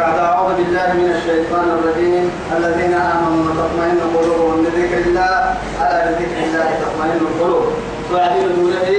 بعد 0.00 0.18
أعوذ 0.18 0.50
بالله 0.56 0.88
من 1.00 1.08
الشيطان 1.16 1.66
الرجيم. 1.76 2.24
الذين 2.56 2.94
آمنوا 2.94 3.40
وتطمئن 3.46 4.00
قلوبهم 4.14 4.64
بذكر 4.64 5.00
الله. 5.06 5.34
على 5.80 5.98
ذكر 6.18 6.38
الله 6.46 6.68
تطمئن 6.82 7.20
القلوب. 7.26 7.64
وعدين 8.12 8.48
دوله 8.56 8.90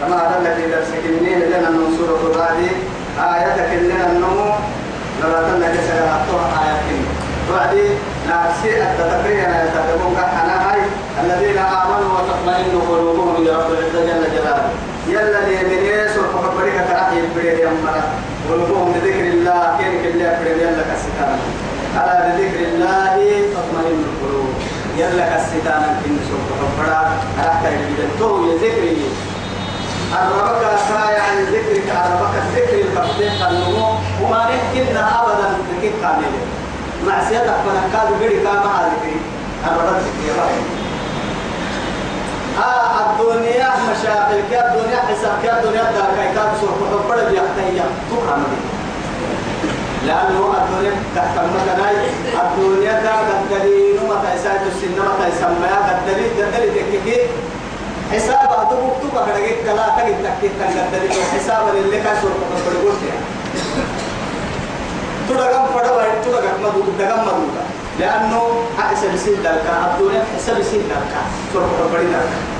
كما 0.00 0.16
أدلت 0.26 0.56
إلى 0.64 0.76
السكنين 0.82 1.40
لنا 1.52 1.68
من 1.76 1.86
سورة 1.98 2.20
الرعد. 2.28 2.60
آياتك 3.32 3.70
لنا 3.84 4.06
النمو. 4.12 4.48
لما 5.20 5.40
تلك 5.48 5.74
سيراتها 5.88 6.44
آياتين 6.62 7.02
وعدي 7.50 7.86
نفسي 8.28 8.70
التذكرين 8.88 9.50
يتدبون 9.60 10.12
كحنا 10.16 10.56
هاي. 10.66 10.80
الذين 11.22 11.58
آمنوا 11.58 12.10
وتطمئن 12.16 12.72
قلوبهم 12.88 13.34
برب 13.44 13.68
العزة 13.76 14.00
جل 14.08 14.24
جلاله. 14.34 14.68
يلا 15.08 15.40
لي 15.48 15.56
من 15.70 15.82
يسوع 15.84 16.26
فكبرك 16.32 16.76
تراحي 16.88 17.16
البريد 17.20 17.58
يا 17.58 17.70
مرة. 17.84 18.04
قلوبهم 18.50 18.92
بذكر 18.92 19.26
الله 19.34 19.76
كيرك 19.78 20.06
اللي 20.06 20.24
أبريد 20.36 20.58
يلا 20.58 20.84
كستان 20.90 21.38
على 21.96 22.14
بذكر 22.26 22.60
الله 22.68 23.14
تطمئن 23.54 24.04
القلوب. 24.08 24.54
يلا 24.96 25.24
كستان 25.36 25.82
في 26.04 26.10
سوق 26.28 26.46
فكبرا 26.48 27.02
راح 27.44 27.62
تجد 27.62 28.08
تو 28.18 28.44
يذكري 28.50 28.96
الربك 30.12 30.64
سايا 30.88 31.20
عن 31.22 31.36
ذكرك 31.44 31.88
الربك 31.90 32.34
الذكر 32.42 32.74
الكفتين 32.84 33.32
النمو. 33.48 33.88
وما 34.22 34.40
نحكينا 34.50 35.02
أبدا 35.22 35.48
ذكر 35.68 35.92
كامل 36.02 36.34
معصيتك 37.06 37.56
فنكاد 37.64 38.08
بري 38.20 38.38
كما 38.40 38.90
ذكري. 38.90 39.20
الربك 39.66 40.02
ذكري. 40.06 40.62
آه 42.58 42.96
الدنيا 43.06 43.70
مشاكل 43.90 44.40
كي 44.50 44.60
الدنيا 44.60 45.00
حساب 45.08 45.34
كي 45.42 45.50
الدنيا 45.52 45.82
دار 45.82 46.10
كي 46.16 46.28
فكبرا 47.06 47.30
بيحتاج 47.30 47.82
تكرم 48.10 48.42
لأنه 50.06 50.54
الدنيا 50.58 50.92
تحت 51.16 51.34
المكناي 51.38 51.96
الدنيا 52.42 52.92
دا 53.02 53.10
قدرين 53.10 53.98
ومتى 54.02 54.34
يساعد 54.36 54.60
السنة 54.66 55.04
متى 55.04 55.28
يسمى 55.28 55.66
قدرين 55.88 56.30
قدرين 56.38 56.74
تككي. 56.74 57.20
حساب 58.12 58.50
أدوك 58.60 58.92
تبقى 59.02 59.26
كدك 59.26 59.56
كلا 59.64 59.86
تجد 59.98 60.16
تككي. 60.24 60.48
قدرين 60.58 61.24
حساب 61.34 61.62
اللي 61.84 62.00
كان 62.00 62.16
سوق 62.22 62.30
فكبرا 62.30 62.90
قلت 62.90 63.02
تدقم 65.28 65.66
فدوا 65.74 66.02
تدقم 66.24 66.62
مدوك 66.62 66.86
دقم 66.98 67.20
مدوك 67.20 67.56
لأنه 68.00 68.42
أحسب 68.78 69.16
سيد 69.16 69.38
ذلك 69.46 69.66
الدنيا 69.86 70.24
حسب 70.36 70.62
سوق 71.52 71.62
فكبرا 71.62 72.02
ذلك 72.02 72.55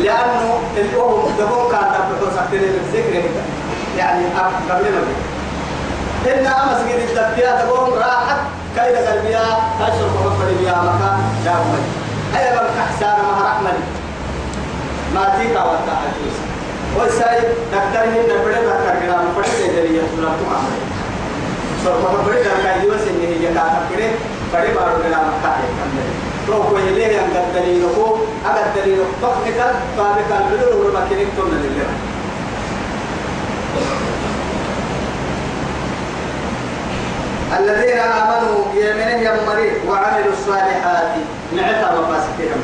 لأنه 0.00 0.60
الأم 0.76 1.36
دبون 1.38 1.70
كان 1.72 1.94
تبقى 1.94 2.32
سكتين 2.36 2.62
الذكر 2.62 3.28
يعني 3.98 4.24
قبل 4.70 4.84
ما 4.84 6.32
إن 6.32 6.46
أمس 6.46 6.80
قد 6.80 7.00
الدبيا 7.00 7.60
تقوم 7.60 7.94
راحت 7.94 8.40
كيد 8.76 8.96
قلبيا 8.96 9.44
تشرب 9.80 10.14
مفر 10.26 10.48
بيا 10.60 10.72
مكان 10.72 11.20
أمي 11.46 11.82
أي 12.38 12.50
من 12.56 12.68
كحسان 12.76 13.16
ما 13.16 13.46
رحمني. 13.46 13.84
ما 15.14 15.38
تيكا 15.38 15.62
وتا 15.62 15.94
حجوز 16.00 16.36
وساي 16.96 17.40
دكتور 17.72 18.02
هي 18.12 18.22
دبره 18.22 18.54
دكتور 18.54 18.94
كنا 19.00 19.22
مفر 19.22 19.44
سيدريا 19.56 20.02
تنا 20.16 20.28
تما 20.40 20.60
سر 21.84 21.90
مفر 21.90 22.34
سے 23.04 23.10
نہیں 23.12 23.42
یہ 23.42 23.48
کہا 23.54 23.82
کرے 23.90 24.08
بڑے 24.50 24.72
بارو 24.74 25.02
کنا 25.02 25.22
مکان 25.26 25.60
ہے 25.62 25.66
تو 25.76 25.90
کوئی 25.96 26.33
دلیل 26.46 27.86
کو 27.94 28.24
اگر 28.44 28.62
دلیل 28.74 29.02
کو 29.20 29.32
نکل 29.46 29.78
تو 29.96 30.02
آپ 30.02 30.28
کل 30.28 30.42
بلو 30.50 30.82
رو 30.82 30.90
مکینک 30.92 31.36
تو 31.36 31.42
نہ 31.46 31.60
لے 31.62 31.84
الذين 37.54 37.98
آمنوا 37.98 38.74
يمنه 38.74 39.20
يمري 39.24 39.68
وعملوا 39.86 40.32
الصالحات 40.32 41.12
نعتا 41.52 41.98
وفاسكهم 41.98 42.62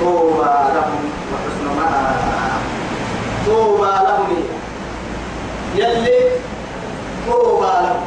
طوبى 0.00 0.54
لهم 0.74 1.10
وحسن 1.32 1.66
مآب. 1.76 2.60
طوبى 3.46 3.92
لهم. 4.08 4.42
يلي 5.74 6.20
طوبى 7.26 7.66
لهم. 7.66 8.00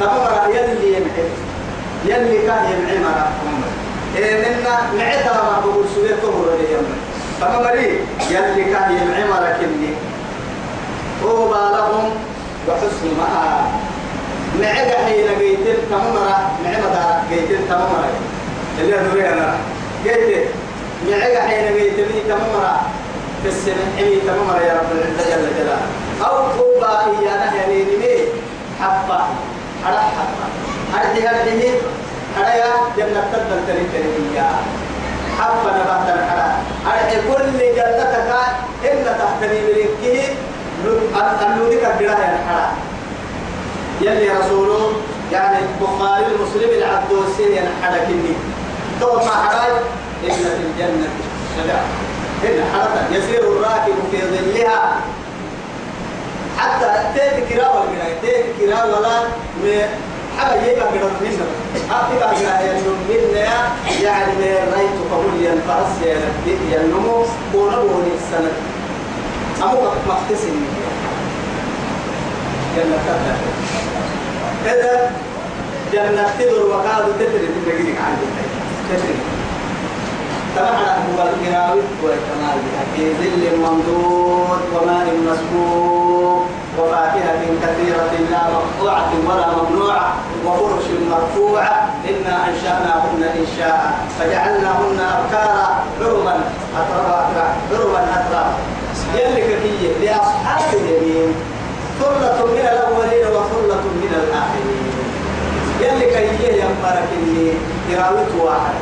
تمر 0.00 0.50
يلي 0.54 0.96
يمحي؟ 0.96 1.53
يلي 2.04 2.38
كان 2.46 2.64
يمحي 2.72 2.98
مرحهم 2.98 3.62
إيه 4.16 4.34
منا 4.36 5.04
نعتا 5.04 5.32
ما 5.32 5.60
بقول 5.64 5.84
سوية 5.94 6.16
طهر 6.22 6.46
لهم 6.60 6.86
تمري 7.40 8.00
يلي 8.30 8.64
كان 8.72 8.92
يمحي 8.92 9.24
مرحهم 9.24 9.94
طوبى 11.22 11.54
لهم 11.72 12.10
وحسن 12.68 13.08
مآب 13.18 13.64
معقة 14.60 15.04
حين 15.06 15.28
قيتل 15.38 15.78
تمرة 15.90 16.50
معمة 16.64 16.88
دارك 16.94 17.22
قيتل 17.30 17.68
تمرة. 17.68 18.08
اللي 18.80 19.00
أدوري 19.00 19.28
أنا 19.28 19.54
قيتل 20.04 20.44
معقة 21.10 21.48
حين 21.48 21.74
قيتل 21.74 22.06
تمرة. 22.28 22.80
في 23.42 23.48
السنة 23.48 23.84
حمي 23.98 24.16
تمرة 24.16 24.60
يا 24.60 24.72
رب 24.72 24.92
العزة 24.92 25.36
جل 25.36 25.48
جلاله. 25.58 25.86
أو 26.26 26.36
قوبا 26.36 27.00
هي 27.00 27.24
نهي 27.24 27.82
نمي 27.82 28.18
حبة 28.80 29.18
حرا 29.84 30.02
حبة 30.94 31.26
هرحي 31.26 31.26
هرحي 31.26 31.70
حرا 32.36 32.72
جنة 32.96 33.24
تدل 33.32 33.66
تري 33.66 33.86
تري 33.92 34.42
حبة 35.38 35.70
نبات 35.70 36.18
الحرا 36.18 36.56
هرحي 36.86 37.16
كل 37.16 37.58
جنتك 37.58 38.34
إن 38.92 39.04
تحتني 39.04 39.60
بريكه 39.66 40.22
اللودك 41.42 41.84
الدراهم 41.84 42.34
الحرا 42.34 42.72
يلي 44.00 44.28
رسوله 44.30 44.92
يعني 45.32 45.58
بخاري 45.80 46.26
المسلم 46.26 46.70
العبدوسي 46.78 47.42
ينحرك 47.42 48.06
إني 48.08 48.34
تو 49.00 49.16
ما 49.16 49.30
حراج 49.30 49.72
إن 50.24 50.30
في 50.30 50.64
الجنة 50.66 51.08
شجاع 51.56 51.82
إن 52.44 52.64
حركة 52.74 53.16
يسير 53.16 53.40
الراكب 53.40 53.94
في 54.10 54.18
ظلها. 54.20 54.96
حتى 56.58 56.84
ولا 57.68 58.20
تيت 58.22 58.44
كرا 58.60 58.84
ولا 58.84 59.22
حبا 60.38 60.66
يبقى 60.66 60.88
قدر 60.88 61.10
منا 61.20 61.46
أبقى 61.90 62.28
قدر 62.28 62.42
ينم 63.10 63.34
يعني 64.02 64.32
من 64.32 64.72
رأيت 64.74 64.96
قبول 65.12 65.34
ينفرس 65.40 65.94
ينمو 66.72 67.24
ونبوني 67.54 68.10
السنة 68.18 68.52
أمو 69.62 69.82
مقتسم 70.08 70.64
جنة 72.76 72.98
تبدأ 73.06 73.36
إذا 74.74 75.10
جنة 75.92 76.30
تدر 76.38 76.66
وقاد 76.66 77.04
تدري 77.18 77.48
تدري 77.66 77.94
عن 77.98 78.16
تدري 78.90 79.18
تبعنا 80.56 80.96
هو 80.96 81.28
الكراوي 81.28 81.80
والكمال 82.02 82.58
في 82.96 83.12
ظل 83.14 83.58
ممدود 83.58 84.58
وماء 84.74 85.06
مسكوب 85.26 86.46
وفاكهة 86.78 87.42
كثيرة 87.62 88.12
لا 88.30 88.42
مقطوعة 88.54 89.10
ولا 89.26 89.46
ممنوعة 89.56 90.14
وفرش 90.46 90.84
مرفوعة. 91.10 91.90
إنا 92.08 92.48
أنشأناهن 92.48 93.22
إنشاء 93.22 93.94
فجعلناهن 94.18 95.00
أبكارا 95.00 95.68
عربا 96.00 96.34
أترابا 96.76 97.44
عربا 97.72 98.00
أترابا 98.16 98.54
يلي 99.14 99.40
كفية 99.40 100.06
لأصحاب 100.06 100.74
اليمين. 100.74 101.34
ثلة 102.00 102.46
من 102.46 102.58
الأولين 102.72 103.26
وثلة 103.26 103.82
من 104.02 104.12
الآخرين. 104.22 104.94
يلي 105.80 106.06
كي 106.14 106.60
يمبارك 106.60 107.08
اللي 107.18 107.52
يراويت 107.90 108.34
واحد. 108.40 108.74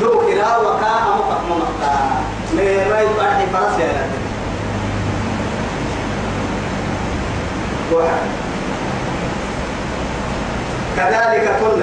دو 0.00 0.20
كرا 0.20 0.56
وكا 0.56 0.92
أمك 1.12 1.40
ممكا 1.50 1.94
ميراي 2.56 3.06
بارحي 3.18 3.46
فرس 3.52 3.80
يا 3.80 3.88
رب 3.88 4.29
كذلك 10.96 11.46
كل 11.60 11.82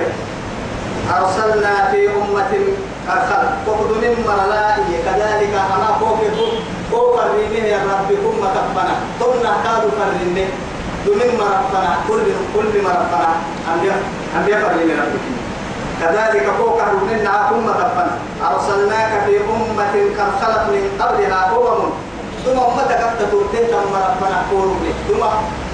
أرسلنا 1.20 1.92
في 1.92 2.10
أمة 2.10 2.52
الخلق 3.08 3.54
وقد 3.68 3.92
من 3.92 4.24
مرلائي 4.28 4.94
كذلك 5.06 5.54
أنا 5.76 5.90
فوق 6.00 6.20
فوق 6.92 7.24
الرمي 7.24 7.58
يا 7.58 7.80
ربكم 7.92 8.34
مكبنا 8.44 8.96
تمنا 9.20 9.54
كادوا 9.64 9.92
فرمي 10.00 10.46
دمين 11.06 11.32
مرفنا 11.40 11.96
كل 12.08 12.22
كل 12.56 12.84
مرفنا 12.84 13.30
أنبياء 13.74 14.00
أنبياء 14.38 14.60
فرمي 14.62 14.84
ربكم 14.94 15.34
كذلك 16.02 16.46
فوق 16.58 16.82
الرمي 16.82 17.24
نعاكم 17.24 17.60
مكبنا 17.68 18.18
أرسلناك 18.52 19.12
في 19.26 19.38
أمة 19.38 19.94
قد 20.20 20.32
خلت 20.42 20.64
من 20.72 20.84
قبلها 21.02 21.52
أمم. 21.58 21.90
ثم 22.46 22.60
أمتك 22.60 23.02
تتوتين 23.20 23.68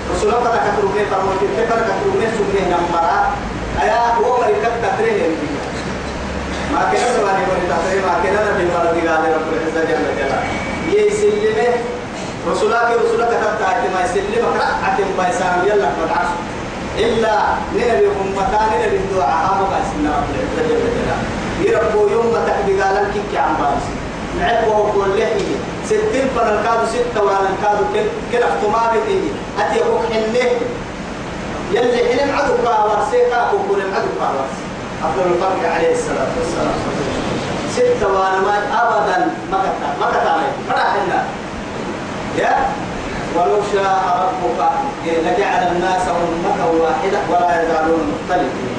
تم 0.10 0.28
مرفنا 0.28 0.44
كورمي 0.44 0.44
ثم 0.44 0.44
رسولك 0.44 0.44
تكترمي 0.44 1.06
فرموتين 1.12 1.50
تكترمي 1.58 2.28
سبني 2.38 2.62
نمبرا 2.74 3.18
أيا 3.82 4.14
هو 4.18 4.38
مريكت 4.42 4.74
تتريه 4.84 5.28
ما 6.74 6.80
كنا 6.92 7.08
سواني 7.18 7.44
مريكت 7.50 7.72
تتريه 7.72 8.02
ما 8.08 8.16
كنا 8.24 8.40
نبي 8.52 8.66
مرضي 8.74 9.08
قال 9.08 9.24
رب 9.36 9.48
العزة 9.54 9.82
جل 9.90 10.04
جلاله 10.18 10.44
يسلمه 10.94 11.74
رسولك 12.52 12.90
رسولك 13.06 13.28
تتعت 13.28 13.84
ما 13.94 14.02
يسلمك 14.06 14.58
عتم 14.84 15.10
بايسان 15.18 15.64
يلا 15.68 15.86
ما 15.86 16.06
تعرف 16.14 16.32
إلا 16.98 17.34
نبي 17.76 18.08
أمتان 18.22 18.70
نبي 18.86 18.96
الدعاء 18.98 19.46
أما 19.52 19.66
باسنا 19.72 20.10
رب 20.18 20.30
العزة 20.36 20.62
جل 20.70 20.82
جلاله 20.96 21.18
يربو 21.64 22.08
يوم 22.08 22.34
تحبي 22.48 22.82
قال 22.82 22.96
لك 22.96 23.14
كي 23.32 23.38
عم 23.38 23.54
باسي 23.60 23.94
نعبه 24.40 24.92
كل 24.94 25.20
لحيه 25.20 25.73
ستين 25.86 26.28
فنالكادو 26.36 26.86
ستة 26.94 27.24
ونالكادو 27.24 27.84
كل 28.32 28.44
اختما 28.44 28.92
بيتي 28.94 29.32
أتي 29.60 29.82
أبوك 29.82 30.02
حنة. 30.14 30.50
يلي 31.74 31.98
حلم 32.10 32.36
عدو 32.38 32.54
كاور 32.64 33.00
سيكا 33.12 33.48
كوكول 33.52 33.82
عدو 33.82 34.12
كاور 34.20 34.48
أفضل 35.04 35.26
الخلق 35.32 35.74
عليه 35.76 35.92
الصلاة 35.92 36.32
والسلام 36.38 36.80
ستة 37.76 38.08
وأنا 38.14 38.40
ما 38.42 38.56
أبدا 38.82 39.18
ما 39.52 39.58
كتا 39.58 39.90
ما 40.00 40.08
كتا 40.12 40.34
ما 40.70 40.76
حنا 40.94 41.24
يا؟ 42.38 42.54
ولو 43.36 43.62
شاء 43.74 44.30
ربك 44.44 44.72
لجعل 45.06 45.64
الناس 45.76 46.02
أمة 46.02 46.60
واحدة 46.82 47.20
ولا 47.30 47.64
يزالون 47.64 48.14
مختلفين. 48.14 48.74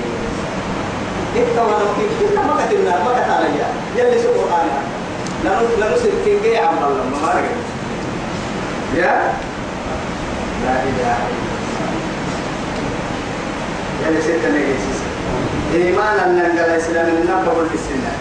إنت 1.37 1.59
وأنا 1.59 1.87
كيف 1.99 2.39
ما 2.39 2.55
كتبنا 2.61 2.91
ما 2.91 3.13
كتبنا 3.13 3.69
يلي 3.97 4.23
سوق 4.23 4.35
القرآن 4.35 4.67
لأنه 5.45 5.69
لأنه 5.81 5.97
سلكين 5.97 6.43
جاي 6.43 6.57
عم 6.59 6.75
الله 6.79 7.05
ما 7.13 7.27
مارك 7.27 7.51
يا 8.97 9.33
لا 10.65 10.75
إله 10.83 11.17
إلا 14.01 14.17
يا 14.17 14.21
ستة 14.21 14.49
نجيس 14.49 14.87
إيمانا 15.75 16.27
ننقل 16.27 16.71
إسلام 16.77 17.07
النبض 17.09 17.69
السنة 17.75 18.13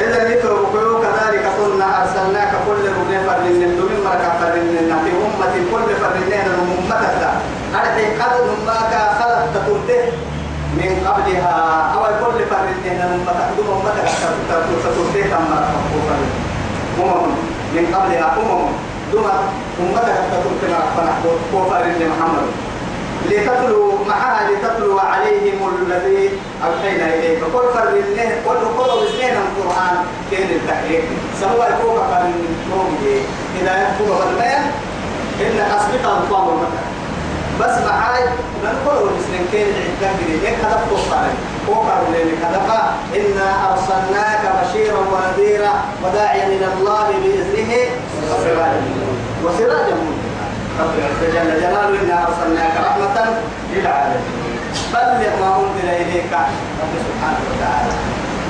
إذا 0.00 0.24
بقيو 0.44 1.00
كذلك 1.02 1.44
قلنا 1.60 2.02
أرسلناك 2.02 2.52
كل 2.66 2.82
ربنا 2.98 3.20
فرن 3.26 3.46
من 3.60 3.70
مركا 4.04 4.30
فرن 4.40 4.76
في 5.04 5.10
أمة 5.26 5.54
كل 5.72 5.88
فرنين 6.02 6.46
أمتك 6.62 7.22
أرحي 7.74 8.06
قد 8.20 8.34
نماك 8.48 8.92
خلق 9.20 9.42
تقولته 9.54 10.02
من 10.76 11.06
قبلها 11.06 11.92
أو 11.94 12.02
كل 12.24 12.38
فرنين 12.50 13.00
أمتك 13.00 13.48
دم 13.58 13.68
أمتك 13.72 14.08
تقولته 14.48 15.30
تم 15.30 16.45
أمم 16.98 17.26
من 17.74 17.84
قبلها 17.94 18.36
أمم. 18.42 18.66
دون 19.12 19.24
أمتك 19.80 20.02
تترك 20.30 20.62
ربنا. 20.62 21.10
كفر 21.52 21.84
محمد. 22.10 22.46
لتتلو 23.30 23.92
معها 24.08 24.50
لتتلو 24.50 24.98
عليهم 24.98 25.58
الذي 25.82 26.30
أوحينا 26.64 27.14
إليك. 27.14 27.38
كل 27.38 27.66
فر 27.74 27.88
الله 27.88 28.30
كل 28.46 28.60
كل 28.78 29.06
اثنين 29.06 29.34
القرآن 29.44 29.96
كين 30.30 30.48
التحريك 30.50 31.04
سواء 31.40 31.78
يكون 31.80 31.96
كان 32.10 32.32
نومي 32.70 33.20
إذا 33.60 33.74
يكون 33.82 34.18
بالبيان 34.18 34.62
إن 35.40 35.58
أسبق 35.76 36.04
المتحرك 36.10 36.72
بس 37.60 37.84
معاي 37.88 38.22
نقول 38.64 39.08
المسلم 39.08 39.46
كين 39.52 39.66
عدة 39.66 40.12
جديد 40.22 40.44
هيك 40.44 40.56
وقر 41.68 42.02
لك 42.12 42.38
هدف 42.44 42.68
إنا 43.16 43.48
أرسلناك 43.70 44.42
بشيرا 44.58 44.98
ونذيرا 44.98 45.72
وداعيا 46.04 46.46
إلى 46.46 46.66
الله 46.78 47.06
بإذنه 47.22 47.72
وسراجا 48.30 48.80
وسراجا 49.44 49.96
جل 51.34 51.60
جلاله 51.60 52.00
إنا 52.02 52.26
أرسلناك 52.28 52.74
رحمة 52.86 53.16
للعالمين. 53.72 54.56
بلغ 54.92 55.20
ما 55.40 55.56
أنزل 55.56 55.88
إليك 55.88 56.32
رب 56.80 56.94
سبحانه 57.06 57.42
وتعالى. 57.50 57.92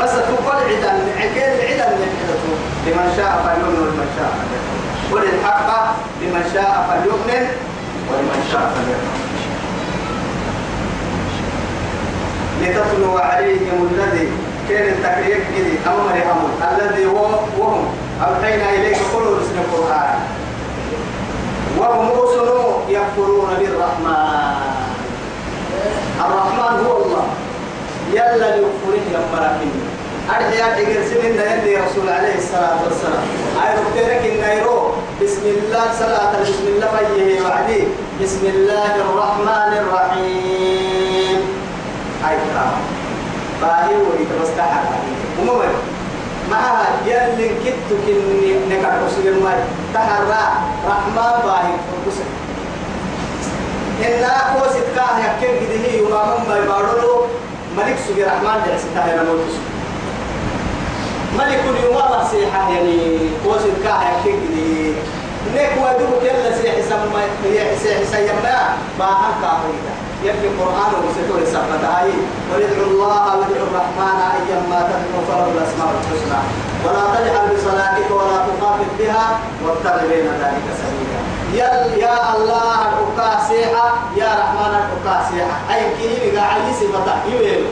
بس 0.00 0.10
تقول 0.10 0.56
عدا 0.70 0.92
عكيل 1.20 1.52
عدا 1.69 1.88
من 1.96 2.10
لمن 2.86 3.08
شاء 3.16 3.32
فليؤمن 3.44 3.78
ولمن 3.82 4.08
شاء 4.19 4.30
فليكفر. 4.38 5.14
وللحق 5.14 5.70
لمن 6.20 6.44
شاء 6.54 6.86
فليؤمن 6.88 7.46
ولمن 8.08 8.48
شاء 8.52 8.72
فليكفر. 8.74 9.25
لتتلو 12.66 13.18
عليهم 13.18 13.88
الذي 13.90 14.28
كان 14.68 14.86
التكرير 14.88 15.38
كذي 15.54 15.78
أمر 15.86 16.14
أمر. 16.32 16.48
الذي 16.72 17.06
هو 17.06 17.22
وهم 17.58 17.84
أوحينا 18.22 18.70
إليك 18.70 18.98
كل 19.14 19.22
رسل 19.22 19.56
القرآن. 19.64 20.18
وهم 21.78 22.10
رسل 22.20 22.48
يكفرون 22.88 23.50
بالرحمن. 23.58 24.56
الرحمن 26.20 26.86
هو 26.86 26.96
الله. 27.02 27.26
يلا 28.12 28.56
يا 28.56 29.20
مراكين 29.32 29.74
أرجع 30.30 30.66
أدعي 30.66 31.06
سنين 31.06 31.34
يلي 31.34 31.76
رسول 31.76 32.08
عليه 32.08 32.34
الصلاة 32.38 32.78
والسلام. 32.84 33.26
أي 33.62 33.70
ركتلك 33.78 34.22
النيرو 34.32 34.94
بسم 35.22 35.44
الله 35.46 35.84
صلاة 35.98 36.32
بسم 36.42 36.66
الله 36.66 36.94
فيه 37.14 37.42
وعدي. 37.42 37.82
بسم 38.22 38.42
الله 38.46 38.94
الرحمن 38.96 39.72
الرحيم. 39.82 40.75
أي 42.31 42.37
كلام 42.52 42.73
باهي 43.62 43.94
ويتبستح 43.96 44.82
ومم 45.40 45.61
معها 46.50 46.87
يلي 47.06 47.49
كتو 47.49 47.96
كني 48.06 48.55
نكر 48.70 48.93
رسول 49.06 49.26
الله 49.26 49.64
تهرى 49.94 50.44
رحمن 50.88 51.32
باهي 51.44 51.73
فرقسك 51.87 52.31
إن 54.06 54.25
أقوى 54.25 54.69
ستكاه 54.69 55.19
يكيب 55.19 55.55
جده 55.62 55.93
يمامن 55.99 56.44
باي 56.49 56.61
ملك 57.76 57.96
سبي 58.08 58.25
رحمن 58.25 58.62
جلسة 58.67 58.88
تهرى 58.94 59.26
موتسك 59.26 59.64
ملك 61.38 61.61
اليوم 61.79 61.96
نصيحة 62.20 62.70
يعني 62.72 63.19
وزن 63.46 63.72
كاه 63.84 64.22
كيكني 64.25 64.93
نيك 65.55 65.70
ودوك 65.82 66.22
يلا 66.22 66.56
سيح 66.62 66.75
سما 66.88 67.22
سيح 67.82 68.02
سيما 68.12 68.76
ما 68.99 69.05
أنك 69.05 69.44
أخيدا 69.44 70.06
يكفي 70.26 70.46
القرآن 70.52 70.93
وسيطور 71.05 71.40
سبت 71.55 71.84
هاي 71.93 72.11
وندعو 72.50 72.84
الله 72.90 73.25
وندعو 73.38 73.67
الرحمن. 73.70 74.19
أيما 74.37 74.78
تدعو 74.90 75.20
فله 75.28 75.46
الأسماء 75.55 75.88
الحسنى. 75.99 76.40
ولا 76.84 77.05
تجعل 77.14 77.44
بصلاتك 77.55 78.11
ولا 78.11 78.38
تخافت 78.46 78.93
بها 78.99 79.26
وابتغ 79.64 79.96
بين 80.11 80.26
ذلك 80.43 80.67
سبيلا. 80.81 81.20
يا 81.55 82.37
الله 82.37 82.76
الأكاسيحة 82.93 83.87
يا 84.17 84.31
رحمن 84.40 84.73
الأكاسيحة 84.82 85.56
أي 85.75 85.82
كيني 85.99 86.37
قاعد 86.37 86.61
يسبتا 86.70 87.14
يويلو 87.32 87.69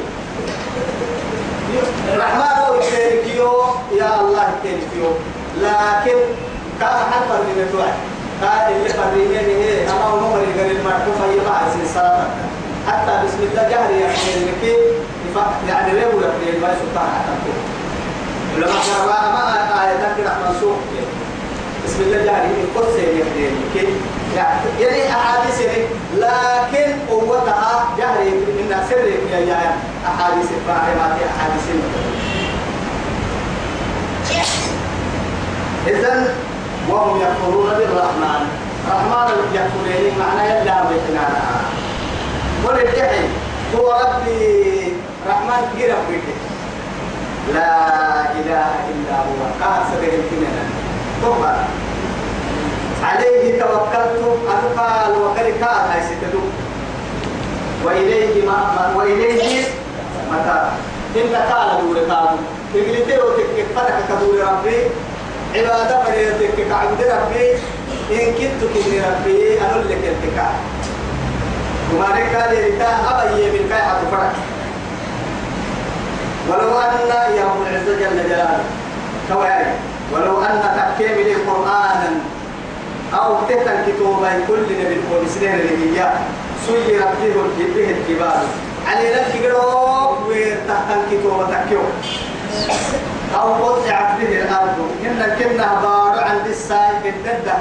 الرحمن 2.14 2.54
هو 2.64 2.74
الكيركيو 2.74 3.50
يا 4.00 4.20
الله 4.20 4.44
الكيركيو 4.54 5.08
لكن 5.62 6.18
كان 6.80 6.96
حتى 7.10 7.36
من 7.46 7.58
الدعاء 7.66 7.96
قال 8.42 8.76
اللي 8.76 8.88
فريني. 8.88 9.38
هي 9.38 9.90
أنا 9.90 10.04
عمر 10.04 10.40
اللي 10.40 10.70
المعروف 10.70 11.18
هي 11.30 11.36
مع 11.48 11.60
الصلاة 11.84 12.26
حتى 12.88 13.26
بسم 13.26 13.38
الله 13.50 13.62
جهر 13.70 13.90
يعني 13.90 14.34
لكي 14.46 14.76
يعني 15.68 15.92
ليه 15.92 16.06
ولا 16.06 16.28
في 16.40 16.58
ما 16.62 16.68
سبحانه 16.82 17.18
حتى 17.26 17.52
لما 18.58 18.80
قرأ 19.04 19.32
ما 19.32 19.84
آية 19.84 20.14
كده 20.18 20.32
منسوخ 20.48 20.76
بسم 21.86 22.00
الله 22.02 22.24
جهر 22.24 22.44
القدس 22.44 22.96
يعني 22.96 23.50
لكي 23.74 23.88
يعني 24.80 25.10
أحاديث 25.10 25.60
لكن 26.16 26.92
قوتها 27.10 27.88
جهر 27.98 28.24
من 28.24 28.76
سر 28.90 29.06
يا 29.48 29.76
أحاديث 30.06 30.46
الفاهمات 30.50 31.16
أحاديث 31.36 31.64
إذن 35.86 36.28
وهم 36.90 37.20
يكفرون 37.20 37.70
بالرحمن. 37.78 38.46
رحمن 38.90 39.28
يكفرين 39.54 40.18
معنى 40.18 40.48
يلا 40.50 40.84
بيتنا 40.88 41.28
وللجحي 42.64 43.24
هو 43.76 43.92
ربي 43.92 44.92
رحمن 45.28 45.62
قرب 45.76 46.02
بيته 46.10 46.36
لا 47.54 47.76
إله 48.32 48.70
إلا 48.90 49.16
هو. 49.26 49.40
قاسر 49.60 50.00
الكنان 50.02 50.68
طبعا 51.22 51.64
عليه 53.04 53.60
توكلت. 53.60 54.24
أتقال 54.48 55.12
وكركات 55.22 55.84
هاي 55.90 56.02
ستدو 56.02 56.40
وإليه 57.84 58.46
ما 58.46 58.92
وإليه 58.96 59.62
متى؟ 60.32 60.70
إن 61.16 61.34
قال 61.36 61.68
دور 61.80 61.98
قالوا 61.98 62.38
تقلتي 62.74 63.18
وتكك 63.18 63.66
فتك 63.76 63.98
كدور 64.08 64.40
ربي. 64.40 64.78
عبادة 65.54 66.04
فريتك 66.04 66.68
كعبد 66.68 67.00
ربي. 67.02 67.46
إن 68.10 68.32
كنت 68.34 68.60
كني 68.74 69.00
ربي 69.00 69.60
أنا 69.60 69.82
لك 69.82 70.04
التكاء. 70.04 70.54
وما 71.94 72.06
قال 72.06 72.52
لتا 72.52 72.90
أبي 73.10 73.50
من 73.50 73.68
كاي 73.70 73.82
فرق. 74.10 74.32
ولو 76.48 76.78
أن 76.78 76.92
يا 77.36 77.44
رب 77.44 77.62
العزة 77.70 77.94
جل 78.00 78.28
جلاله. 78.28 78.64
كواي 79.28 79.64
ولو 80.12 80.42
أن 80.42 80.62
تكمل 80.98 81.36
قرآنا 81.48 82.10
أو 83.14 83.36
تهتن 83.48 83.78
كتوبا 83.86 84.32
كل 84.48 84.62
نبي 84.62 85.00
اللي 85.54 86.00
هي 86.00 86.12
سيرت 86.66 87.14
به 87.74 87.90
الجبال. 87.90 88.46
على 88.86 89.14
لك 89.14 89.30
جروب 89.42 90.18
وتهتن 90.28 91.00
كتوبا 91.10 91.44
تكيو 91.44 91.80
أو 93.34 93.52
قطعت 93.52 94.20
به 94.20 94.42
الأرض. 94.42 94.78
إن 95.04 95.36
كنا 95.38 95.68
بارو 95.82 96.20
عند 96.20 96.46
الساي 96.46 96.92
بالددة 97.04 97.54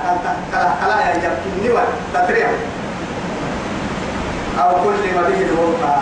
كلا 0.51 0.97
يا 1.09 1.15
جبكني 1.15 1.69
وتتريع 1.69 2.47
أو 4.59 4.69
كل 4.83 5.01
ما 5.15 5.21
به 5.29 5.41
الوقع 5.41 5.95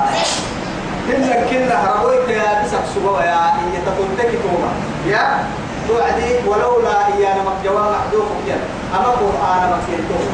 إن 1.10 1.48
كنا 1.50 1.75
هربوك 1.84 2.29
يا 2.29 2.63
بسك 2.63 2.84
سبوا 2.96 3.22
يا 3.22 3.39
إن 3.60 3.74
تقولتك 3.86 4.31
توما. 4.43 4.72
يا 5.08 5.43
توعدي 5.88 6.29
ولولا 6.48 7.08
إيانا 7.08 7.41
مكجوا 7.48 7.79
محدوف 7.91 8.27
كيان 8.46 8.60
أما 8.96 9.10
قرآن 9.22 9.62
مكينتوه 9.74 10.25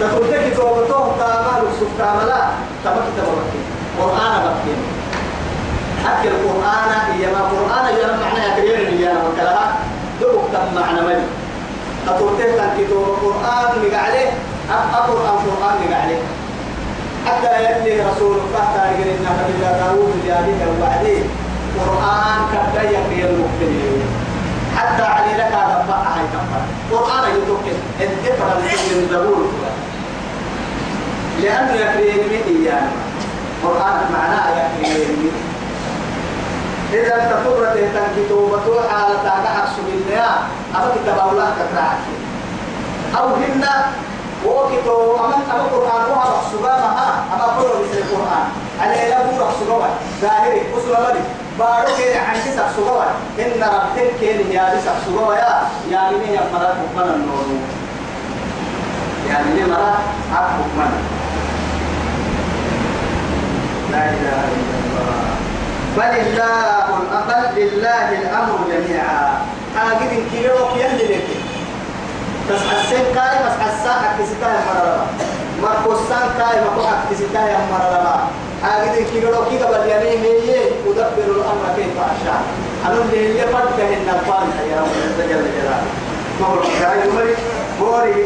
تقولتك 0.00 0.56
توما 0.56 0.86
توه 0.88 1.14
تامل 1.18 1.68
سبتاملا 1.80 2.40
تمكي 2.84 3.10
تمكي 3.16 3.60
قرآن 4.00 4.32
مكين 4.46 4.80
حكي 6.04 6.28
القرآن 6.28 6.90
هي 7.12 7.26
ما 7.26 7.40
قرآن 7.52 7.84
هي 7.86 8.02
معناها 8.06 8.56
كريم 8.56 8.98
هي 8.98 9.04
ما 9.14 9.30
كلها 9.36 9.76
دوك 10.20 10.44
تم 10.52 10.80
معنى 10.80 11.00
ملي. 11.00 11.26
أتوتيه 12.08 12.44
كتاب 12.78 12.90
القرآن 12.90 13.72
اللي 13.76 13.96
عليه 13.96 14.30
أقرأ 14.70 15.40
القرآن 15.40 15.92
عليه 15.92 16.22
حتى 17.26 17.64
يلي 17.64 18.00
رسول 18.10 18.36
الله 18.36 18.64
تعالى 18.76 19.02
إن 19.02 19.26
نبي 19.40 19.60
داوود 19.60 20.12
جابيه 20.26 20.66
وبعدين 20.70 21.24
قرآن 21.86 22.38
كبداية 22.52 22.98
في 23.08 23.24
المبتدئين 23.30 24.02
حتى 24.76 25.02
علي 25.02 25.34
لك 25.34 25.52
هذا 25.52 25.84
هاي 25.88 26.24
كفر 26.34 26.62
قرآن 26.96 27.24
يتوكل 27.36 27.76
انتفر 28.00 28.56
من 28.60 29.08
زبور 29.10 29.48
لأنه 31.42 31.72
يكريم 31.72 32.16
من 32.16 32.62
إيانا. 32.62 32.90
قرآن 33.64 34.12
معناه 34.12 34.68
يكريم 34.80 35.32
إذا 36.92 37.14
أنت 37.14 37.32
تقرأ 37.32 37.74
تهتم 37.74 38.06
كتوبة 38.16 38.88
حالة 38.90 39.28
أحسن 39.28 39.82
منها 40.08 40.38
أما 40.74 40.92
كتاب 41.02 41.28
الله 41.32 41.52
كتراعك 41.58 41.98
أو 43.18 43.34
هن 43.34 43.64
وكتو 44.78 45.16
أما 45.16 45.34
أما 45.34 45.60
القرآن 45.64 46.02
هو 46.10 46.20
رخصوبة 46.20 46.68
ما 46.68 47.24
أما 47.34 47.46
كله 47.58 47.74
مثل 47.82 47.98
القرآن. 47.98 48.46
على 48.80 49.08
لا 49.10 49.18
هو. 49.18 49.46
رخصوبة 49.48 49.86
ظاهري 50.22 50.60
أصل 50.76 51.02
مالي 51.02 51.20
بارو 51.58 51.96
كين 51.96 52.16
عن 52.16 52.36
كسر 52.36 52.66
سبوة 52.76 53.04
إن 53.38 53.62
ربك 53.62 54.10
كين 54.20 54.50
يا 54.50 54.74
بس 54.74 54.84
سبوة 55.06 55.36
يا 55.38 55.62
يا 55.90 56.10
مني 56.10 56.34
يا 56.34 56.42
مرات 56.52 56.74
مكمن 56.74 57.14
النور. 57.14 57.46
يا 59.30 59.36
مني 59.44 59.64
مرات 59.72 59.98
عب 60.34 60.48
مكمن 60.60 60.92
لا 63.92 64.04
إله 64.04 64.40
إلا 64.58 64.76
الله. 64.84 65.28
بل 65.96 66.12
الله 66.26 66.86
بل 67.28 67.62
لله 67.62 68.08
الأمر 68.22 68.58
جميعا. 68.70 69.38
هاجد 69.76 70.12
كيلو 70.32 70.54
يلي 70.76 71.14
لك 71.14 71.26
بس 72.50 72.60
حسين 72.60 73.04
كاي 73.14 73.36
بس 73.44 73.56
حسان 73.64 74.00
كسيتا 74.18 74.48
يا 74.48 74.60
مرة 74.68 75.06
مرقصان 75.62 76.28
كاي 76.38 76.60
كو 76.76 76.82
كسيتا 77.10 77.40
يا 77.40 77.58
مرة 77.72 78.28
هاجد 78.62 79.06
كيلو 79.12 79.44
كي 79.50 79.58
قبل 79.58 79.88
يعني 79.88 80.08
هي 80.08 80.60
أدبر 80.88 81.28
الأمر 81.36 81.66
كيف 81.76 81.96
أشاء. 81.98 82.42
أنا 82.86 82.94
اللي 82.94 83.40
هي 83.40 83.46
فرد 83.48 83.68
كهن 83.78 84.06
نفان 84.08 84.46
يا 84.70 84.80
رب 84.80 85.18
جل 85.18 85.28
جلاله 85.28 85.82
ما 86.40 86.46
هو 86.46 86.56
كاي 86.80 87.10
مري 87.10 87.34
بوري 87.80 88.24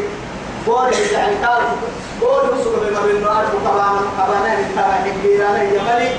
بوري 0.67 0.95
يعني 1.13 1.35
تعرف 1.41 1.69
بوري 2.21 2.47
وسوق 2.59 2.73
بمر 2.75 3.09
النار 3.09 3.45
طبعا 3.65 3.99
طبعا 4.17 4.57
طبعا 4.75 4.97
كبيرة 5.05 5.57
يا 5.57 5.81
ملي. 5.93 6.09